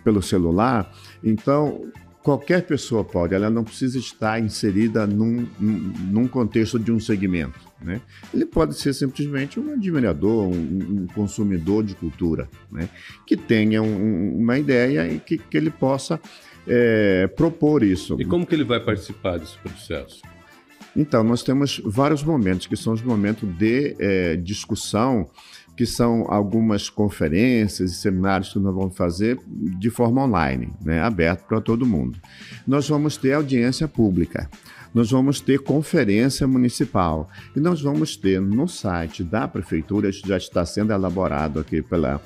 pelo 0.04 0.22
celular. 0.22 0.92
Então, 1.24 1.90
qualquer 2.28 2.64
pessoa 2.64 3.06
pode, 3.06 3.34
ela 3.34 3.50
não 3.50 3.64
precisa 3.64 3.98
estar 3.98 4.38
inserida 4.38 5.08
num, 5.08 5.48
num 5.60 6.28
contexto 6.28 6.78
de 6.78 6.92
um 6.92 7.00
segmento. 7.00 7.58
Né? 7.82 8.02
Ele 8.34 8.46
pode 8.46 8.76
ser 8.76 8.94
simplesmente 8.94 9.58
um 9.58 9.72
admirador, 9.72 10.46
um, 10.46 11.04
um 11.04 11.08
consumidor 11.16 11.86
de 11.86 11.96
cultura, 11.96 12.50
né? 12.70 12.90
que 13.26 13.38
tenha 13.38 13.82
um, 13.82 14.38
uma 14.40 14.60
ideia 14.60 15.08
e 15.08 15.20
que, 15.20 15.38
que 15.38 15.56
ele 15.56 15.70
possa 15.70 16.20
é, 16.68 17.28
propor 17.28 17.84
isso. 17.84 18.18
E 18.20 18.26
como 18.26 18.46
que 18.46 18.54
ele 18.54 18.64
vai 18.64 18.80
participar 18.80 19.40
desse 19.40 19.58
processo? 19.58 20.22
Então, 20.96 21.24
nós 21.24 21.44
temos 21.44 21.80
vários 21.86 22.24
momentos, 22.24 22.66
que 22.66 22.76
são 22.76 22.94
os 22.94 23.02
momentos 23.02 23.48
de 23.58 23.96
é, 24.00 24.36
discussão, 24.36 25.30
que 25.76 25.86
são 25.86 26.26
algumas 26.28 26.90
conferências 26.90 27.92
e 27.92 27.96
seminários 27.96 28.52
que 28.52 28.58
nós 28.58 28.74
vamos 28.74 28.98
fazer 28.98 29.40
de 29.46 29.92
forma 29.92 30.24
online, 30.24 30.74
né, 30.84 31.00
aberto 31.02 31.44
para 31.44 31.62
todo 31.62 31.86
mundo. 31.86 32.20
Nós 32.66 32.90
vamos 32.90 33.16
ter 33.16 33.34
audiência 33.34 33.88
pública, 33.88 34.50
nós 34.92 35.12
vamos 35.12 35.40
ter 35.40 35.60
conferência 35.60 36.48
municipal 36.48 37.30
e 37.56 37.60
nós 37.60 37.80
vamos 37.80 38.18
ter 38.18 38.42
no 38.42 38.68
site 38.68 39.24
da 39.24 39.48
prefeitura, 39.48 40.10
isso 40.10 40.28
já 40.28 40.38
está 40.38 40.66
sendo 40.66 40.92
elaborado 40.92 41.60
aqui 41.60 41.84
pela 41.84 42.20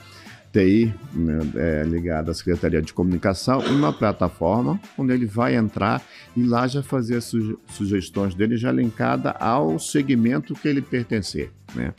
TI, 0.52 0.94
né, 1.14 1.40
é, 1.56 1.84
ligada 1.84 2.32
à 2.32 2.34
Secretaria 2.34 2.82
de 2.82 2.94
Comunicação, 2.94 3.60
uma 3.60 3.94
plataforma 3.94 4.80
onde 4.98 5.14
ele 5.14 5.26
vai 5.26 5.56
entrar 5.56 6.02
e 6.36 6.44
lá 6.44 6.68
já 6.68 6.84
fazer 6.84 7.16
as 7.16 7.32
sugestões 7.70 8.36
dele 8.36 8.58
já 8.58 8.72
linkada 8.72 9.32
ao 9.32 9.80
segmento 9.80 10.54
que 10.54 10.68
ele 10.68 10.82
pertencer, 10.82 11.52
né? 11.74 11.94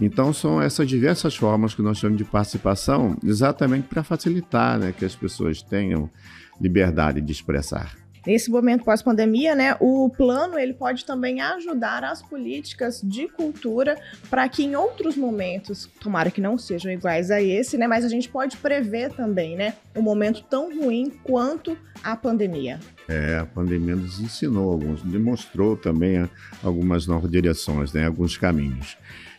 Então, 0.00 0.32
são 0.32 0.60
essas 0.60 0.88
diversas 0.88 1.36
formas 1.36 1.74
que 1.74 1.82
nós 1.82 1.98
chamamos 1.98 2.18
de 2.18 2.24
participação, 2.24 3.16
exatamente 3.22 3.88
para 3.88 4.02
facilitar 4.02 4.78
né, 4.78 4.92
que 4.96 5.04
as 5.04 5.14
pessoas 5.14 5.60
tenham 5.60 6.10
liberdade 6.58 7.20
de 7.20 7.30
expressar. 7.30 8.01
Nesse 8.26 8.50
momento 8.50 8.84
pós-pandemia, 8.84 9.54
né, 9.54 9.76
o 9.80 10.08
plano 10.08 10.58
ele 10.58 10.72
pode 10.72 11.04
também 11.04 11.40
ajudar 11.40 12.04
as 12.04 12.22
políticas 12.22 13.00
de 13.02 13.26
cultura 13.28 13.96
para 14.30 14.48
que 14.48 14.62
em 14.62 14.76
outros 14.76 15.16
momentos, 15.16 15.88
tomara 16.00 16.30
que 16.30 16.40
não 16.40 16.56
sejam 16.56 16.92
iguais 16.92 17.30
a 17.30 17.42
esse, 17.42 17.76
né, 17.76 17.86
mas 17.86 18.04
a 18.04 18.08
gente 18.08 18.28
pode 18.28 18.56
prever 18.56 19.10
também, 19.12 19.56
né, 19.56 19.74
um 19.96 20.02
momento 20.02 20.44
tão 20.48 20.72
ruim 20.74 21.12
quanto 21.24 21.76
a 22.02 22.14
pandemia. 22.14 22.78
É, 23.08 23.38
a 23.38 23.46
pandemia 23.46 23.96
nos 23.96 24.20
ensinou 24.20 24.70
alguns, 24.70 25.02
demonstrou 25.02 25.76
também 25.76 26.28
algumas 26.62 27.06
novas 27.06 27.30
direções, 27.30 27.92
né, 27.92 28.06
alguns 28.06 28.36
caminhos 28.36 28.96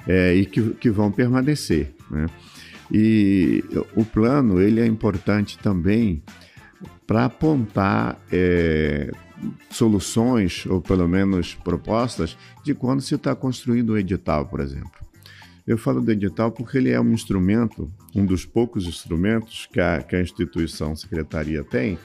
é, 0.08 0.34
e 0.34 0.46
que, 0.46 0.62
que 0.76 0.90
vão 0.90 1.12
permanecer. 1.12 1.94
Né? 2.12 2.26
E 2.92 3.64
o 3.96 4.04
plano 4.04 4.62
ele 4.62 4.82
é 4.82 4.86
importante 4.86 5.58
também 5.58 6.22
para 7.06 7.26
apontar 7.26 8.20
é, 8.32 9.12
soluções, 9.70 10.66
ou 10.66 10.82
pelo 10.82 11.08
menos 11.08 11.56
propostas, 11.56 12.38
de 12.64 12.74
quando 12.74 13.02
se 13.02 13.16
está 13.16 13.36
construindo 13.36 13.92
o 13.92 13.98
edital, 13.98 14.46
por 14.48 14.60
exemplo. 14.60 14.92
Eu 15.66 15.78
falo 15.78 16.02
do 16.02 16.12
edital 16.12 16.52
porque 16.52 16.78
ele 16.78 16.92
é 16.92 17.00
um 17.00 17.14
instrumento, 17.14 17.92
um 18.14 18.26
dos 18.26 18.46
poucos 18.46 18.86
instrumentos 18.86 19.68
que 19.72 19.80
a, 19.80 20.02
que 20.02 20.16
a 20.16 20.22
instituição 20.22 20.96
secretaria 20.96 21.64
tem 21.64 21.98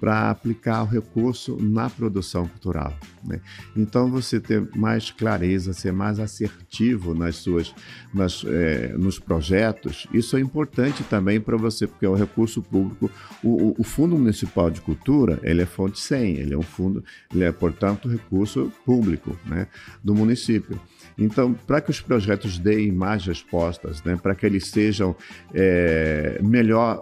para 0.00 0.30
aplicar 0.30 0.82
o 0.82 0.86
recurso 0.86 1.56
na 1.60 1.88
produção 1.88 2.46
cultural. 2.46 2.92
Né? 3.24 3.40
Então, 3.74 4.10
você 4.10 4.38
ter 4.38 4.68
mais 4.76 5.10
clareza, 5.10 5.72
ser 5.72 5.92
mais 5.92 6.20
assertivo 6.20 7.14
nas 7.14 7.36
suas, 7.36 7.74
nas, 8.12 8.44
é, 8.44 8.94
nos 8.98 9.18
projetos, 9.18 10.06
isso 10.12 10.36
é 10.36 10.40
importante 10.40 11.02
também 11.04 11.40
para 11.40 11.56
você, 11.56 11.86
porque 11.86 12.04
é 12.04 12.08
o 12.08 12.14
recurso 12.14 12.62
público. 12.62 13.10
O, 13.42 13.74
o, 13.80 13.82
Fundo 13.82 14.16
Municipal 14.16 14.70
de 14.70 14.80
Cultura, 14.80 15.38
ele 15.42 15.62
é 15.62 15.66
fonte 15.66 15.98
100, 15.98 16.36
ele 16.36 16.54
é 16.54 16.58
um 16.58 16.62
fundo, 16.62 17.02
ele 17.32 17.44
é, 17.44 17.52
portanto, 17.52 18.08
recurso 18.08 18.70
público 18.84 19.38
né, 19.46 19.66
do 20.02 20.14
município. 20.14 20.78
Então, 21.16 21.54
para 21.54 21.80
que 21.80 21.90
os 21.90 22.00
projetos 22.00 22.58
deem 22.58 22.92
mais 22.92 23.24
respostas, 23.24 24.02
né, 24.02 24.18
para 24.20 24.34
que 24.34 24.44
eles 24.44 24.66
sejam 24.66 25.16
é, 25.54 26.38
melhor 26.42 27.00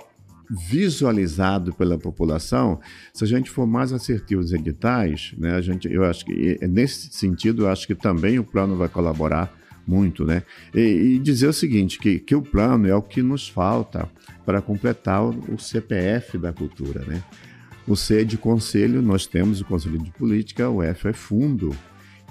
visualizado 0.70 1.72
pela 1.72 1.98
população, 1.98 2.78
se 3.12 3.24
a 3.24 3.26
gente 3.26 3.50
for 3.50 3.66
mais 3.66 3.92
assertivo 3.92 4.42
nos 4.42 4.52
editais, 4.52 5.34
né, 5.38 5.54
a 5.54 5.60
gente, 5.60 5.90
eu 5.90 6.04
acho 6.04 6.24
que 6.26 6.58
nesse 6.68 7.08
sentido, 7.10 7.62
eu 7.62 7.70
acho 7.70 7.86
que 7.86 7.94
também 7.94 8.38
o 8.38 8.44
plano 8.44 8.76
vai 8.76 8.88
colaborar 8.88 9.52
muito, 9.86 10.24
né? 10.24 10.44
E, 10.72 10.80
e, 10.80 11.18
dizer 11.18 11.48
o 11.48 11.52
seguinte, 11.52 11.98
que, 11.98 12.20
que 12.20 12.34
o 12.36 12.42
plano 12.42 12.86
é 12.86 12.94
o 12.94 13.02
que 13.02 13.20
nos 13.20 13.48
falta 13.48 14.08
para 14.44 14.62
completar 14.62 15.24
o, 15.24 15.30
o 15.54 15.58
CPF 15.58 16.38
da 16.38 16.52
cultura, 16.52 17.04
né? 17.04 17.22
O 17.86 17.96
C 17.96 18.20
é 18.20 18.24
de 18.24 18.38
conselho, 18.38 19.02
nós 19.02 19.26
temos 19.26 19.60
o 19.60 19.64
Conselho 19.64 19.98
de 19.98 20.12
Política, 20.12 20.68
o 20.68 20.80
F 20.82 21.08
é 21.08 21.12
fundo, 21.12 21.76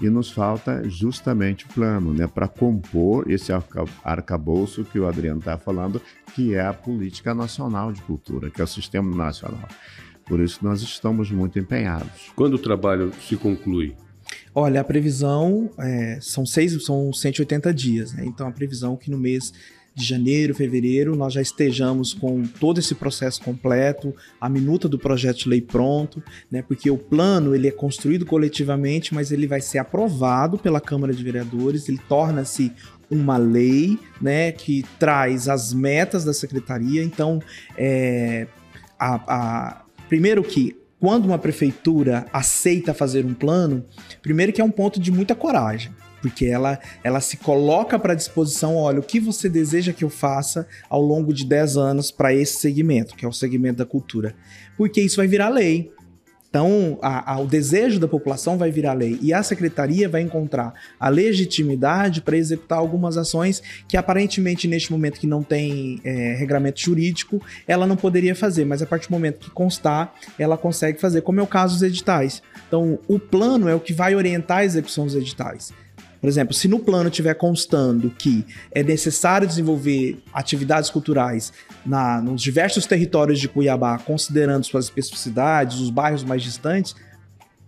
e 0.02 0.10
nos 0.10 0.32
falta 0.32 0.82
justamente 0.88 1.64
o 1.64 1.68
plano, 1.68 2.12
né, 2.12 2.26
para 2.26 2.48
compor 2.48 3.30
esse 3.30 3.52
arcabouço 4.02 4.84
que 4.84 4.98
o 4.98 5.06
Adriano 5.06 5.38
está 5.38 5.56
falando, 5.56 6.02
que 6.34 6.54
é 6.54 6.60
a 6.60 6.74
política 6.74 7.32
nacional 7.32 7.92
de 7.92 8.02
cultura, 8.02 8.50
que 8.50 8.60
é 8.60 8.64
o 8.64 8.66
sistema 8.66 9.14
nacional. 9.14 9.68
Por 10.26 10.40
isso 10.40 10.58
nós 10.62 10.82
estamos 10.82 11.30
muito 11.30 11.58
empenhados. 11.58 12.32
Quando 12.34 12.54
o 12.54 12.58
trabalho 12.58 13.12
se 13.28 13.36
conclui? 13.36 13.94
Olha, 14.54 14.80
a 14.80 14.84
previsão 14.84 15.70
é, 15.78 16.18
são 16.20 16.44
seis, 16.44 16.84
são 16.84 17.12
180 17.12 17.72
dias, 17.72 18.12
né? 18.12 18.24
Então 18.26 18.46
a 18.46 18.52
previsão 18.52 18.94
é 18.94 18.96
que 18.96 19.10
no 19.10 19.18
mês 19.18 19.52
de 19.94 20.04
janeiro, 20.04 20.54
fevereiro, 20.54 21.14
nós 21.14 21.34
já 21.34 21.42
estejamos 21.42 22.14
com 22.14 22.44
todo 22.44 22.78
esse 22.78 22.94
processo 22.94 23.42
completo, 23.42 24.14
a 24.40 24.48
minuta 24.48 24.88
do 24.88 24.98
projeto 24.98 25.40
de 25.40 25.48
lei 25.48 25.60
pronto, 25.60 26.22
né? 26.50 26.62
Porque 26.62 26.90
o 26.90 26.96
plano 26.96 27.54
ele 27.54 27.68
é 27.68 27.70
construído 27.70 28.24
coletivamente, 28.24 29.14
mas 29.14 29.30
ele 29.30 29.46
vai 29.46 29.60
ser 29.60 29.78
aprovado 29.78 30.56
pela 30.56 30.80
Câmara 30.80 31.12
de 31.12 31.22
Vereadores, 31.22 31.88
ele 31.88 32.00
torna-se 32.08 32.72
uma 33.10 33.36
lei, 33.36 33.98
né, 34.20 34.52
que 34.52 34.86
traz 34.98 35.46
as 35.46 35.74
metas 35.74 36.24
da 36.24 36.32
secretaria. 36.32 37.04
Então, 37.04 37.40
é, 37.76 38.46
a, 38.98 39.14
a, 39.26 39.84
primeiro 40.08 40.42
que 40.42 40.74
quando 40.98 41.26
uma 41.26 41.38
prefeitura 41.38 42.24
aceita 42.32 42.94
fazer 42.94 43.26
um 43.26 43.34
plano, 43.34 43.84
primeiro 44.22 44.52
que 44.52 44.62
é 44.62 44.64
um 44.64 44.70
ponto 44.70 44.98
de 44.98 45.10
muita 45.10 45.34
coragem 45.34 45.92
porque 46.22 46.46
ela, 46.46 46.78
ela 47.02 47.20
se 47.20 47.36
coloca 47.36 47.98
para 47.98 48.14
disposição, 48.14 48.76
olha, 48.76 49.00
o 49.00 49.02
que 49.02 49.18
você 49.18 49.48
deseja 49.48 49.92
que 49.92 50.04
eu 50.04 50.08
faça 50.08 50.66
ao 50.88 51.02
longo 51.02 51.34
de 51.34 51.44
10 51.44 51.76
anos 51.76 52.10
para 52.12 52.32
esse 52.32 52.60
segmento, 52.60 53.16
que 53.16 53.26
é 53.26 53.28
o 53.28 53.32
segmento 53.32 53.78
da 53.78 53.84
cultura. 53.84 54.34
Porque 54.76 55.02
isso 55.02 55.16
vai 55.16 55.26
virar 55.26 55.48
lei. 55.48 55.92
Então, 56.48 56.98
a, 57.00 57.32
a, 57.32 57.40
o 57.40 57.46
desejo 57.46 57.98
da 57.98 58.06
população 58.06 58.58
vai 58.58 58.70
virar 58.70 58.92
lei 58.92 59.18
e 59.22 59.32
a 59.32 59.42
secretaria 59.42 60.06
vai 60.06 60.20
encontrar 60.20 60.74
a 61.00 61.08
legitimidade 61.08 62.20
para 62.20 62.36
executar 62.36 62.76
algumas 62.78 63.16
ações 63.16 63.62
que 63.88 63.96
aparentemente 63.96 64.68
neste 64.68 64.92
momento 64.92 65.18
que 65.18 65.26
não 65.26 65.42
tem 65.42 65.98
é, 66.04 66.34
regramento 66.34 66.78
jurídico, 66.78 67.40
ela 67.66 67.86
não 67.86 67.96
poderia 67.96 68.34
fazer, 68.34 68.66
mas 68.66 68.82
a 68.82 68.86
partir 68.86 69.08
do 69.08 69.12
momento 69.12 69.38
que 69.38 69.50
constar, 69.50 70.12
ela 70.38 70.58
consegue 70.58 71.00
fazer, 71.00 71.22
como 71.22 71.40
é 71.40 71.42
o 71.42 71.46
caso 71.46 71.72
dos 71.72 71.82
editais. 71.82 72.42
Então, 72.68 72.98
o 73.08 73.18
plano 73.18 73.66
é 73.66 73.74
o 73.74 73.80
que 73.80 73.94
vai 73.94 74.14
orientar 74.14 74.58
a 74.58 74.64
execução 74.66 75.06
dos 75.06 75.14
editais 75.14 75.72
Por 76.22 76.28
exemplo, 76.28 76.54
se 76.54 76.68
no 76.68 76.78
plano 76.78 77.10
tiver 77.10 77.34
constando 77.34 78.08
que 78.08 78.46
é 78.70 78.80
necessário 78.80 79.44
desenvolver 79.44 80.22
atividades 80.32 80.88
culturais 80.88 81.52
na, 81.84 82.22
nos 82.22 82.40
diversos 82.40 82.86
territórios 82.86 83.40
de 83.40 83.48
Cuiabá, 83.48 83.98
considerando 83.98 84.62
suas 84.62 84.84
especificidades, 84.84 85.80
os 85.80 85.90
bairros 85.90 86.22
mais 86.22 86.40
distantes, 86.40 86.94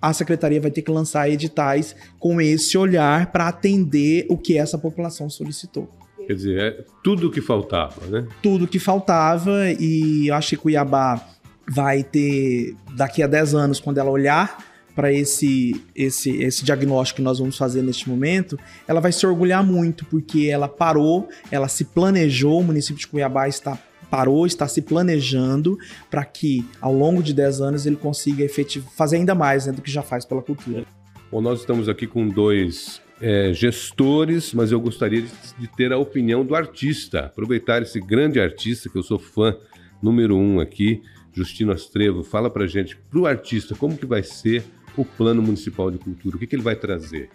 a 0.01 0.13
secretaria 0.13 0.61
vai 0.61 0.71
ter 0.71 0.83
que 0.83 0.91
lançar 0.93 1.29
editais 1.29 1.97
com 2.21 2.41
esse 2.41 2.79
olhar 2.79 3.33
para 3.33 3.49
atender 3.49 4.25
o 4.29 4.39
que 4.39 4.57
essa 4.57 4.79
população 4.79 5.29
solicitou. 5.29 5.91
Quer 6.25 6.35
dizer, 6.35 6.63
é 6.63 6.85
tudo 7.03 7.27
o 7.27 7.31
que 7.33 7.41
faltava, 7.41 8.07
né? 8.07 8.25
Tudo 8.41 8.69
que 8.69 8.79
faltava 8.79 9.69
e 9.81 10.29
eu 10.29 10.35
acho 10.37 10.51
que 10.51 10.57
Cuiabá 10.59 11.27
vai 11.69 12.05
ter, 12.05 12.77
daqui 12.95 13.21
a 13.21 13.27
10 13.27 13.53
anos, 13.57 13.81
quando 13.81 13.99
ela 13.99 14.11
olhar 14.11 14.74
para 14.95 15.13
esse, 15.13 15.81
esse, 15.95 16.31
esse 16.43 16.65
diagnóstico 16.65 17.17
que 17.17 17.23
nós 17.23 17.39
vamos 17.39 17.57
fazer 17.57 17.83
neste 17.83 18.09
momento, 18.09 18.59
ela 18.87 19.01
vai 19.01 19.13
se 19.13 19.27
orgulhar 19.27 19.65
muito, 19.65 20.05
porque 20.07 20.47
ela 20.47 20.69
parou, 20.69 21.29
ela 21.51 21.69
se 21.69 21.85
planejou, 21.85 22.61
o 22.61 22.65
município 22.65 23.01
de 23.01 23.07
Cuiabá 23.07 23.49
está 23.49 23.79
parou, 24.11 24.47
está 24.47 24.69
se 24.69 24.81
planejando 24.81 25.77
para 26.09 26.25
que 26.25 26.65
ao 26.81 26.95
longo 26.95 27.21
de 27.21 27.35
10 27.35 27.61
anos 27.61 27.87
ele 27.87 27.97
consiga 27.97 28.45
efetivo, 28.45 28.89
fazer 28.97 29.17
ainda 29.17 29.35
mais 29.35 29.67
né, 29.67 29.73
do 29.73 29.83
que 29.83 29.91
já 29.91 30.03
faz 30.03 30.25
pela 30.25 30.41
cultura. 30.41 30.85
Bom, 31.33 31.41
nós 31.41 31.61
estamos 31.61 31.89
aqui 31.89 32.07
com 32.07 32.29
dois 32.29 33.03
é, 33.21 33.53
gestores, 33.53 34.55
mas 34.55 34.71
eu 34.71 34.81
gostaria 34.81 35.23
de, 35.23 35.31
de, 35.59 35.67
ter 35.67 35.93
a 35.93 35.99
opinião 35.99 36.45
do 36.45 36.55
artista, 36.55 37.21
aproveitar 37.21 37.83
esse 37.83 37.99
grande 37.99 38.39
artista 38.39 38.89
que 38.89 38.97
eu 38.97 39.03
sou 39.03 39.19
fã 39.19 39.57
número 40.01 40.37
um 40.37 40.61
aqui, 40.61 41.03
Justino 41.33 41.73
Astrevo, 41.73 42.23
fala 42.23 42.49
para 42.49 42.67
gente, 42.69 42.97
para 43.11 43.19
o 43.19 43.27
artista, 43.27 43.75
como 43.75 43.97
que 43.97 44.07
vai 44.07 44.23
ser 44.23 44.63
o 44.97 45.05
Plano 45.05 45.43
Municipal 45.43 45.91
de 45.91 45.99
Cultura, 45.99 46.37
o 46.37 46.39
que, 46.39 46.47
que 46.47 46.57
ele 46.57 46.63
vai 46.63 46.77
trazer? 46.77 47.31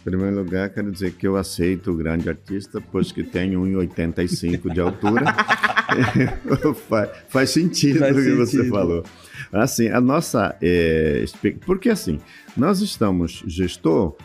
Em 0.00 0.04
primeiro 0.04 0.36
lugar, 0.36 0.70
quero 0.70 0.90
dizer 0.90 1.12
que 1.12 1.26
eu 1.26 1.36
aceito 1.36 1.92
o 1.92 1.94
grande 1.94 2.28
artista, 2.28 2.82
pois 2.90 3.12
que 3.12 3.22
tem 3.22 3.52
1,85 3.52 4.72
de 4.72 4.80
altura. 4.80 5.24
faz, 6.88 7.10
faz, 7.28 7.50
sentido 7.50 7.98
faz 8.00 8.16
o 8.16 8.18
que 8.18 8.24
sentido. 8.24 8.46
você 8.46 8.68
falou. 8.68 9.04
Assim, 9.52 9.88
a 9.88 10.00
nossa. 10.00 10.56
É, 10.60 11.24
porque 11.66 11.90
assim, 11.90 12.18
nós 12.56 12.80
estamos 12.80 13.44
gestor 13.46 14.16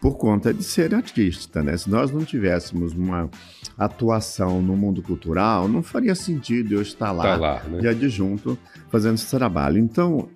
por 0.00 0.18
conta 0.18 0.52
de 0.52 0.62
ser 0.62 0.94
artista, 0.94 1.62
né? 1.62 1.76
Se 1.76 1.88
nós 1.88 2.10
não 2.10 2.24
tivéssemos 2.24 2.92
uma 2.92 3.30
atuação 3.78 4.62
no 4.62 4.76
mundo 4.76 5.02
cultural, 5.02 5.68
não 5.68 5.82
faria 5.82 6.14
sentido 6.14 6.74
eu 6.74 6.82
estar 6.82 7.12
lá, 7.12 7.22
tá 7.22 7.36
lá 7.36 7.62
né? 7.64 7.80
de 7.80 7.88
adjunto 7.88 8.58
fazendo 8.90 9.14
esse 9.14 9.30
trabalho. 9.30 9.78
Então, 9.78 10.28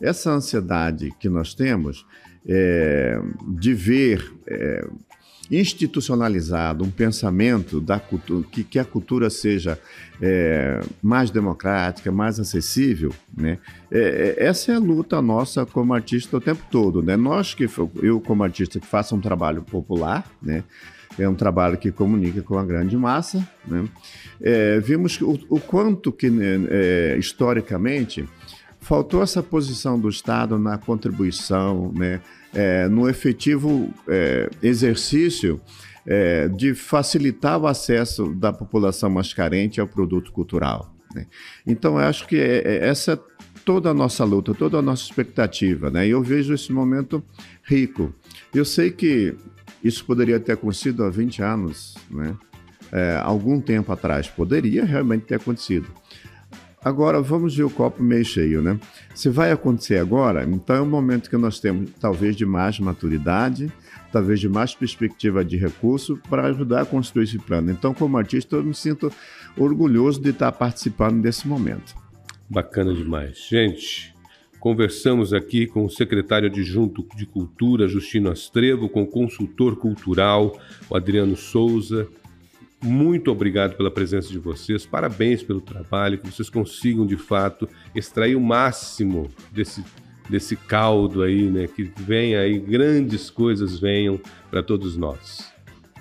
essa 0.00 0.30
ansiedade 0.30 1.12
que 1.18 1.28
nós 1.28 1.54
temos 1.54 2.06
é, 2.48 3.20
de 3.48 3.74
ver 3.74 4.32
é, 4.46 4.86
institucionalizado 5.50 6.84
um 6.84 6.90
pensamento 6.90 7.80
da 7.80 8.00
cultura, 8.00 8.46
que, 8.50 8.64
que 8.64 8.78
a 8.78 8.84
cultura 8.84 9.30
seja 9.30 9.78
é, 10.20 10.80
mais 11.02 11.30
democrática, 11.30 12.10
mais 12.10 12.40
acessível, 12.40 13.12
né? 13.36 13.58
É, 13.90 14.36
é, 14.38 14.44
essa 14.46 14.72
é 14.72 14.74
a 14.74 14.80
luta 14.80 15.20
nossa 15.22 15.64
como 15.64 15.94
artista 15.94 16.36
o 16.36 16.40
tempo 16.40 16.64
todo, 16.70 17.02
né? 17.02 17.16
Nós 17.16 17.54
que 17.54 17.68
eu 18.02 18.20
como 18.20 18.42
artista 18.42 18.80
que 18.80 18.86
faço 18.86 19.14
um 19.14 19.20
trabalho 19.20 19.62
popular, 19.62 20.28
né? 20.42 20.64
É 21.18 21.26
um 21.26 21.34
trabalho 21.34 21.78
que 21.78 21.90
comunica 21.90 22.42
com 22.42 22.58
a 22.58 22.64
grande 22.64 22.96
massa, 22.96 23.46
né? 23.66 23.88
É, 24.40 24.80
vimos 24.80 25.20
o, 25.20 25.38
o, 25.48 25.60
quanto 25.60 26.12
que 26.12 26.28
né, 26.28 26.66
é, 26.68 27.16
historicamente 27.18 28.28
faltou 28.86 29.20
essa 29.20 29.42
posição 29.42 29.98
do 29.98 30.08
Estado 30.08 30.60
na 30.60 30.78
contribuição, 30.78 31.92
né? 31.92 32.20
é, 32.54 32.88
no 32.88 33.08
efetivo 33.08 33.92
é, 34.06 34.48
exercício 34.62 35.60
é, 36.06 36.46
de 36.46 36.72
facilitar 36.72 37.58
o 37.60 37.66
acesso 37.66 38.32
da 38.32 38.52
população 38.52 39.10
mais 39.10 39.34
carente 39.34 39.80
ao 39.80 39.88
produto 39.88 40.30
cultural. 40.30 40.94
Né? 41.12 41.26
Então, 41.66 41.98
eu 41.98 42.06
acho 42.06 42.28
que 42.28 42.36
é, 42.36 42.62
é, 42.64 42.88
essa 42.88 43.14
é 43.14 43.18
toda 43.64 43.90
a 43.90 43.94
nossa 43.94 44.22
luta, 44.24 44.54
toda 44.54 44.78
a 44.78 44.82
nossa 44.82 45.02
expectativa. 45.02 45.90
Né? 45.90 46.06
E 46.06 46.10
eu 46.10 46.22
vejo 46.22 46.54
esse 46.54 46.72
momento 46.72 47.20
rico. 47.64 48.14
Eu 48.54 48.64
sei 48.64 48.92
que 48.92 49.34
isso 49.82 50.04
poderia 50.04 50.38
ter 50.38 50.52
acontecido 50.52 51.02
há 51.02 51.10
20 51.10 51.42
anos, 51.42 51.96
né? 52.08 52.36
É, 52.92 53.20
algum 53.20 53.60
tempo 53.60 53.90
atrás. 53.90 54.28
Poderia 54.28 54.84
realmente 54.84 55.24
ter 55.24 55.34
acontecido. 55.34 55.88
Agora, 56.84 57.20
vamos 57.20 57.56
ver 57.56 57.64
o 57.64 57.70
copo 57.70 58.02
meio 58.02 58.24
cheio, 58.24 58.62
né? 58.62 58.78
Se 59.14 59.28
vai 59.28 59.50
acontecer 59.50 59.98
agora, 59.98 60.44
então 60.44 60.76
é 60.76 60.80
um 60.80 60.88
momento 60.88 61.28
que 61.28 61.36
nós 61.36 61.58
temos 61.58 61.90
talvez 62.00 62.36
de 62.36 62.46
mais 62.46 62.78
maturidade, 62.78 63.72
talvez 64.12 64.38
de 64.38 64.48
mais 64.48 64.74
perspectiva 64.74 65.44
de 65.44 65.56
recurso 65.56 66.18
para 66.30 66.46
ajudar 66.46 66.82
a 66.82 66.86
construir 66.86 67.24
esse 67.24 67.38
plano. 67.38 67.70
Então, 67.70 67.92
como 67.92 68.16
artista, 68.16 68.56
eu 68.56 68.62
me 68.62 68.74
sinto 68.74 69.12
orgulhoso 69.56 70.20
de 70.20 70.30
estar 70.30 70.52
participando 70.52 71.20
desse 71.20 71.48
momento. 71.48 71.94
Bacana 72.48 72.94
demais. 72.94 73.46
Gente, 73.48 74.14
conversamos 74.60 75.32
aqui 75.32 75.66
com 75.66 75.84
o 75.84 75.90
secretário 75.90 76.48
adjunto 76.48 77.04
de 77.16 77.26
Cultura, 77.26 77.88
Justino 77.88 78.30
Astrevo, 78.30 78.88
com 78.88 79.02
o 79.02 79.06
consultor 79.06 79.76
cultural, 79.76 80.56
o 80.88 80.96
Adriano 80.96 81.36
Souza, 81.36 82.08
muito 82.82 83.30
obrigado 83.30 83.76
pela 83.76 83.90
presença 83.90 84.28
de 84.28 84.38
vocês, 84.38 84.84
parabéns 84.84 85.42
pelo 85.42 85.60
trabalho, 85.60 86.18
que 86.18 86.30
vocês 86.30 86.50
consigam 86.50 87.06
de 87.06 87.16
fato 87.16 87.68
extrair 87.94 88.36
o 88.36 88.40
máximo 88.40 89.28
desse, 89.50 89.82
desse 90.28 90.56
caldo 90.56 91.22
aí, 91.22 91.50
né? 91.50 91.66
Que 91.66 91.90
venha 91.98 92.40
aí, 92.40 92.58
grandes 92.58 93.30
coisas 93.30 93.78
venham 93.80 94.20
para 94.50 94.62
todos 94.62 94.96
nós. 94.96 95.52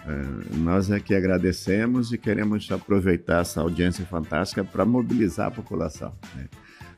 É, 0.06 0.58
nós 0.58 0.92
é 0.92 1.00
que 1.00 1.16
agradecemos 1.16 2.14
e 2.14 2.18
queremos 2.18 2.72
aproveitar 2.72 3.42
essa 3.42 3.62
audiência 3.62 4.06
fantástica 4.06 4.64
para 4.64 4.86
mobilizar 4.86 5.48
a 5.48 5.52
população. 5.52 6.14
Né? 6.36 6.48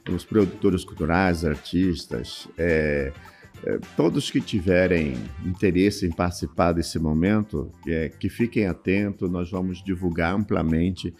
Os 0.09 0.25
produtores 0.25 0.83
culturais, 0.83 1.45
artistas, 1.45 2.47
é, 2.57 3.13
todos 3.95 4.29
que 4.31 4.39
tiverem 4.39 5.15
interesse 5.45 6.05
em 6.05 6.11
participar 6.11 6.73
desse 6.73 6.99
momento, 6.99 7.71
é, 7.87 8.09
que 8.09 8.29
fiquem 8.29 8.67
atentos, 8.67 9.29
nós 9.29 9.49
vamos 9.49 9.83
divulgar 9.83 10.33
amplamente 10.33 11.13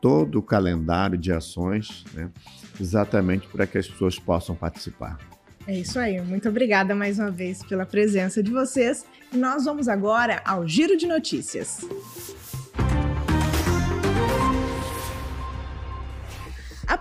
todo 0.00 0.38
o 0.38 0.42
calendário 0.42 1.16
de 1.16 1.32
ações, 1.32 2.04
né, 2.12 2.30
exatamente 2.80 3.46
para 3.46 3.66
que 3.66 3.78
as 3.78 3.86
pessoas 3.86 4.18
possam 4.18 4.54
participar. 4.54 5.18
É 5.66 5.78
isso 5.78 5.98
aí, 5.98 6.20
muito 6.20 6.48
obrigada 6.48 6.92
mais 6.92 7.20
uma 7.20 7.30
vez 7.30 7.62
pela 7.62 7.86
presença 7.86 8.42
de 8.42 8.50
vocês. 8.50 9.04
Nós 9.32 9.64
vamos 9.64 9.86
agora 9.86 10.42
ao 10.44 10.66
Giro 10.66 10.96
de 10.96 11.06
Notícias. 11.06 11.86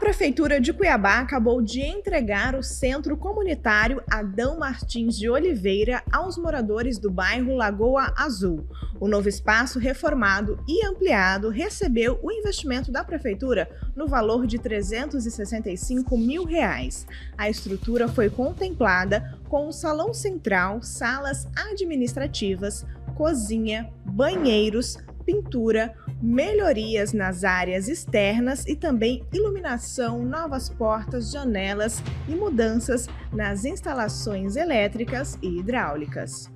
Prefeitura 0.01 0.59
de 0.59 0.73
Cuiabá 0.73 1.19
acabou 1.19 1.61
de 1.61 1.79
entregar 1.79 2.55
o 2.55 2.63
Centro 2.63 3.15
Comunitário 3.15 4.01
Adão 4.09 4.57
Martins 4.57 5.15
de 5.15 5.29
Oliveira 5.29 6.01
aos 6.11 6.39
moradores 6.39 6.97
do 6.97 7.11
bairro 7.11 7.55
Lagoa 7.55 8.11
Azul. 8.17 8.65
O 8.99 9.07
novo 9.07 9.29
espaço, 9.29 9.77
reformado 9.77 10.57
e 10.67 10.83
ampliado, 10.87 11.49
recebeu 11.49 12.19
o 12.23 12.31
investimento 12.31 12.91
da 12.91 13.03
Prefeitura 13.03 13.69
no 13.95 14.07
valor 14.07 14.47
de 14.47 14.57
365 14.57 16.17
mil 16.17 16.45
reais. 16.45 17.05
A 17.37 17.47
estrutura 17.47 18.07
foi 18.07 18.27
contemplada 18.27 19.37
com 19.47 19.67
o 19.67 19.71
salão 19.71 20.15
central, 20.15 20.81
salas 20.81 21.47
administrativas, 21.55 22.87
cozinha, 23.15 23.87
banheiros, 24.03 24.97
pintura, 25.23 25.93
melhorias 26.21 27.13
nas 27.13 27.43
áreas 27.43 27.87
externas 27.87 28.65
e 28.67 28.75
também 28.75 29.23
iluminação, 29.33 30.23
novas 30.23 30.69
portas, 30.69 31.31
janelas 31.31 32.01
e 32.27 32.31
mudanças 32.31 33.07
nas 33.31 33.65
instalações 33.65 34.55
elétricas 34.55 35.37
e 35.41 35.59
hidráulicas. 35.59 36.51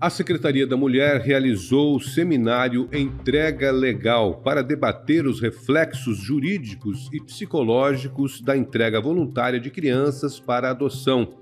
A 0.00 0.08
Secretaria 0.08 0.66
da 0.66 0.78
Mulher 0.78 1.20
realizou 1.20 1.94
o 1.94 2.00
seminário 2.00 2.88
Entrega 2.90 3.70
Legal 3.70 4.36
para 4.36 4.62
debater 4.62 5.26
os 5.26 5.42
reflexos 5.42 6.16
jurídicos 6.16 7.10
e 7.12 7.20
psicológicos 7.20 8.40
da 8.40 8.56
entrega 8.56 8.98
voluntária 8.98 9.60
de 9.60 9.70
crianças 9.70 10.40
para 10.40 10.70
adoção. 10.70 11.34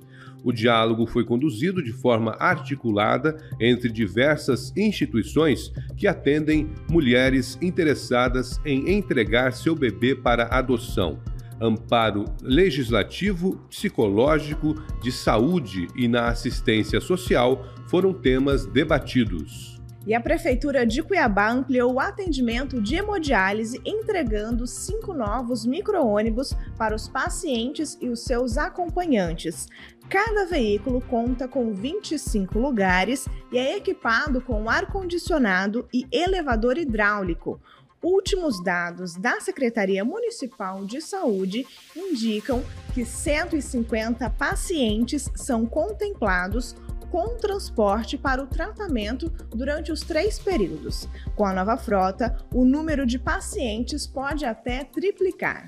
O 0.44 0.52
diálogo 0.52 1.06
foi 1.06 1.24
conduzido 1.24 1.82
de 1.82 1.92
forma 1.92 2.36
articulada 2.38 3.36
entre 3.60 3.90
diversas 3.90 4.72
instituições 4.76 5.72
que 5.96 6.06
atendem 6.06 6.70
mulheres 6.90 7.58
interessadas 7.60 8.60
em 8.64 8.90
entregar 8.90 9.52
seu 9.52 9.74
bebê 9.74 10.14
para 10.14 10.46
adoção. 10.46 11.18
Amparo 11.60 12.24
legislativo, 12.40 13.56
psicológico, 13.68 14.74
de 15.02 15.10
saúde 15.10 15.88
e 15.96 16.06
na 16.06 16.28
assistência 16.28 17.00
social 17.00 17.66
foram 17.88 18.12
temas 18.12 18.64
debatidos. 18.64 19.78
E 20.06 20.14
a 20.14 20.20
Prefeitura 20.20 20.86
de 20.86 21.02
Cuiabá 21.02 21.50
ampliou 21.50 21.92
o 21.92 22.00
atendimento 22.00 22.80
de 22.80 22.96
hemodiálise, 22.96 23.78
entregando 23.84 24.66
cinco 24.66 25.12
novos 25.12 25.66
micro-ônibus 25.66 26.54
para 26.78 26.94
os 26.94 27.08
pacientes 27.08 27.98
e 28.00 28.08
os 28.08 28.24
seus 28.24 28.56
acompanhantes. 28.56 29.66
Cada 30.08 30.46
veículo 30.46 31.02
conta 31.02 31.46
com 31.46 31.74
25 31.74 32.58
lugares 32.58 33.28
e 33.52 33.58
é 33.58 33.76
equipado 33.76 34.40
com 34.40 34.70
ar-condicionado 34.70 35.86
e 35.92 36.06
elevador 36.10 36.78
hidráulico. 36.78 37.60
Últimos 38.02 38.62
dados 38.64 39.16
da 39.16 39.38
Secretaria 39.40 40.04
Municipal 40.06 40.86
de 40.86 41.02
Saúde 41.02 41.66
indicam 41.94 42.64
que 42.94 43.04
150 43.04 44.30
pacientes 44.30 45.30
são 45.34 45.66
contemplados 45.66 46.74
com 47.10 47.36
transporte 47.36 48.16
para 48.16 48.42
o 48.42 48.46
tratamento 48.46 49.30
durante 49.50 49.92
os 49.92 50.00
três 50.00 50.38
períodos. 50.38 51.06
Com 51.36 51.44
a 51.44 51.52
nova 51.52 51.76
frota, 51.76 52.36
o 52.54 52.64
número 52.64 53.04
de 53.04 53.18
pacientes 53.18 54.06
pode 54.06 54.46
até 54.46 54.84
triplicar. 54.84 55.66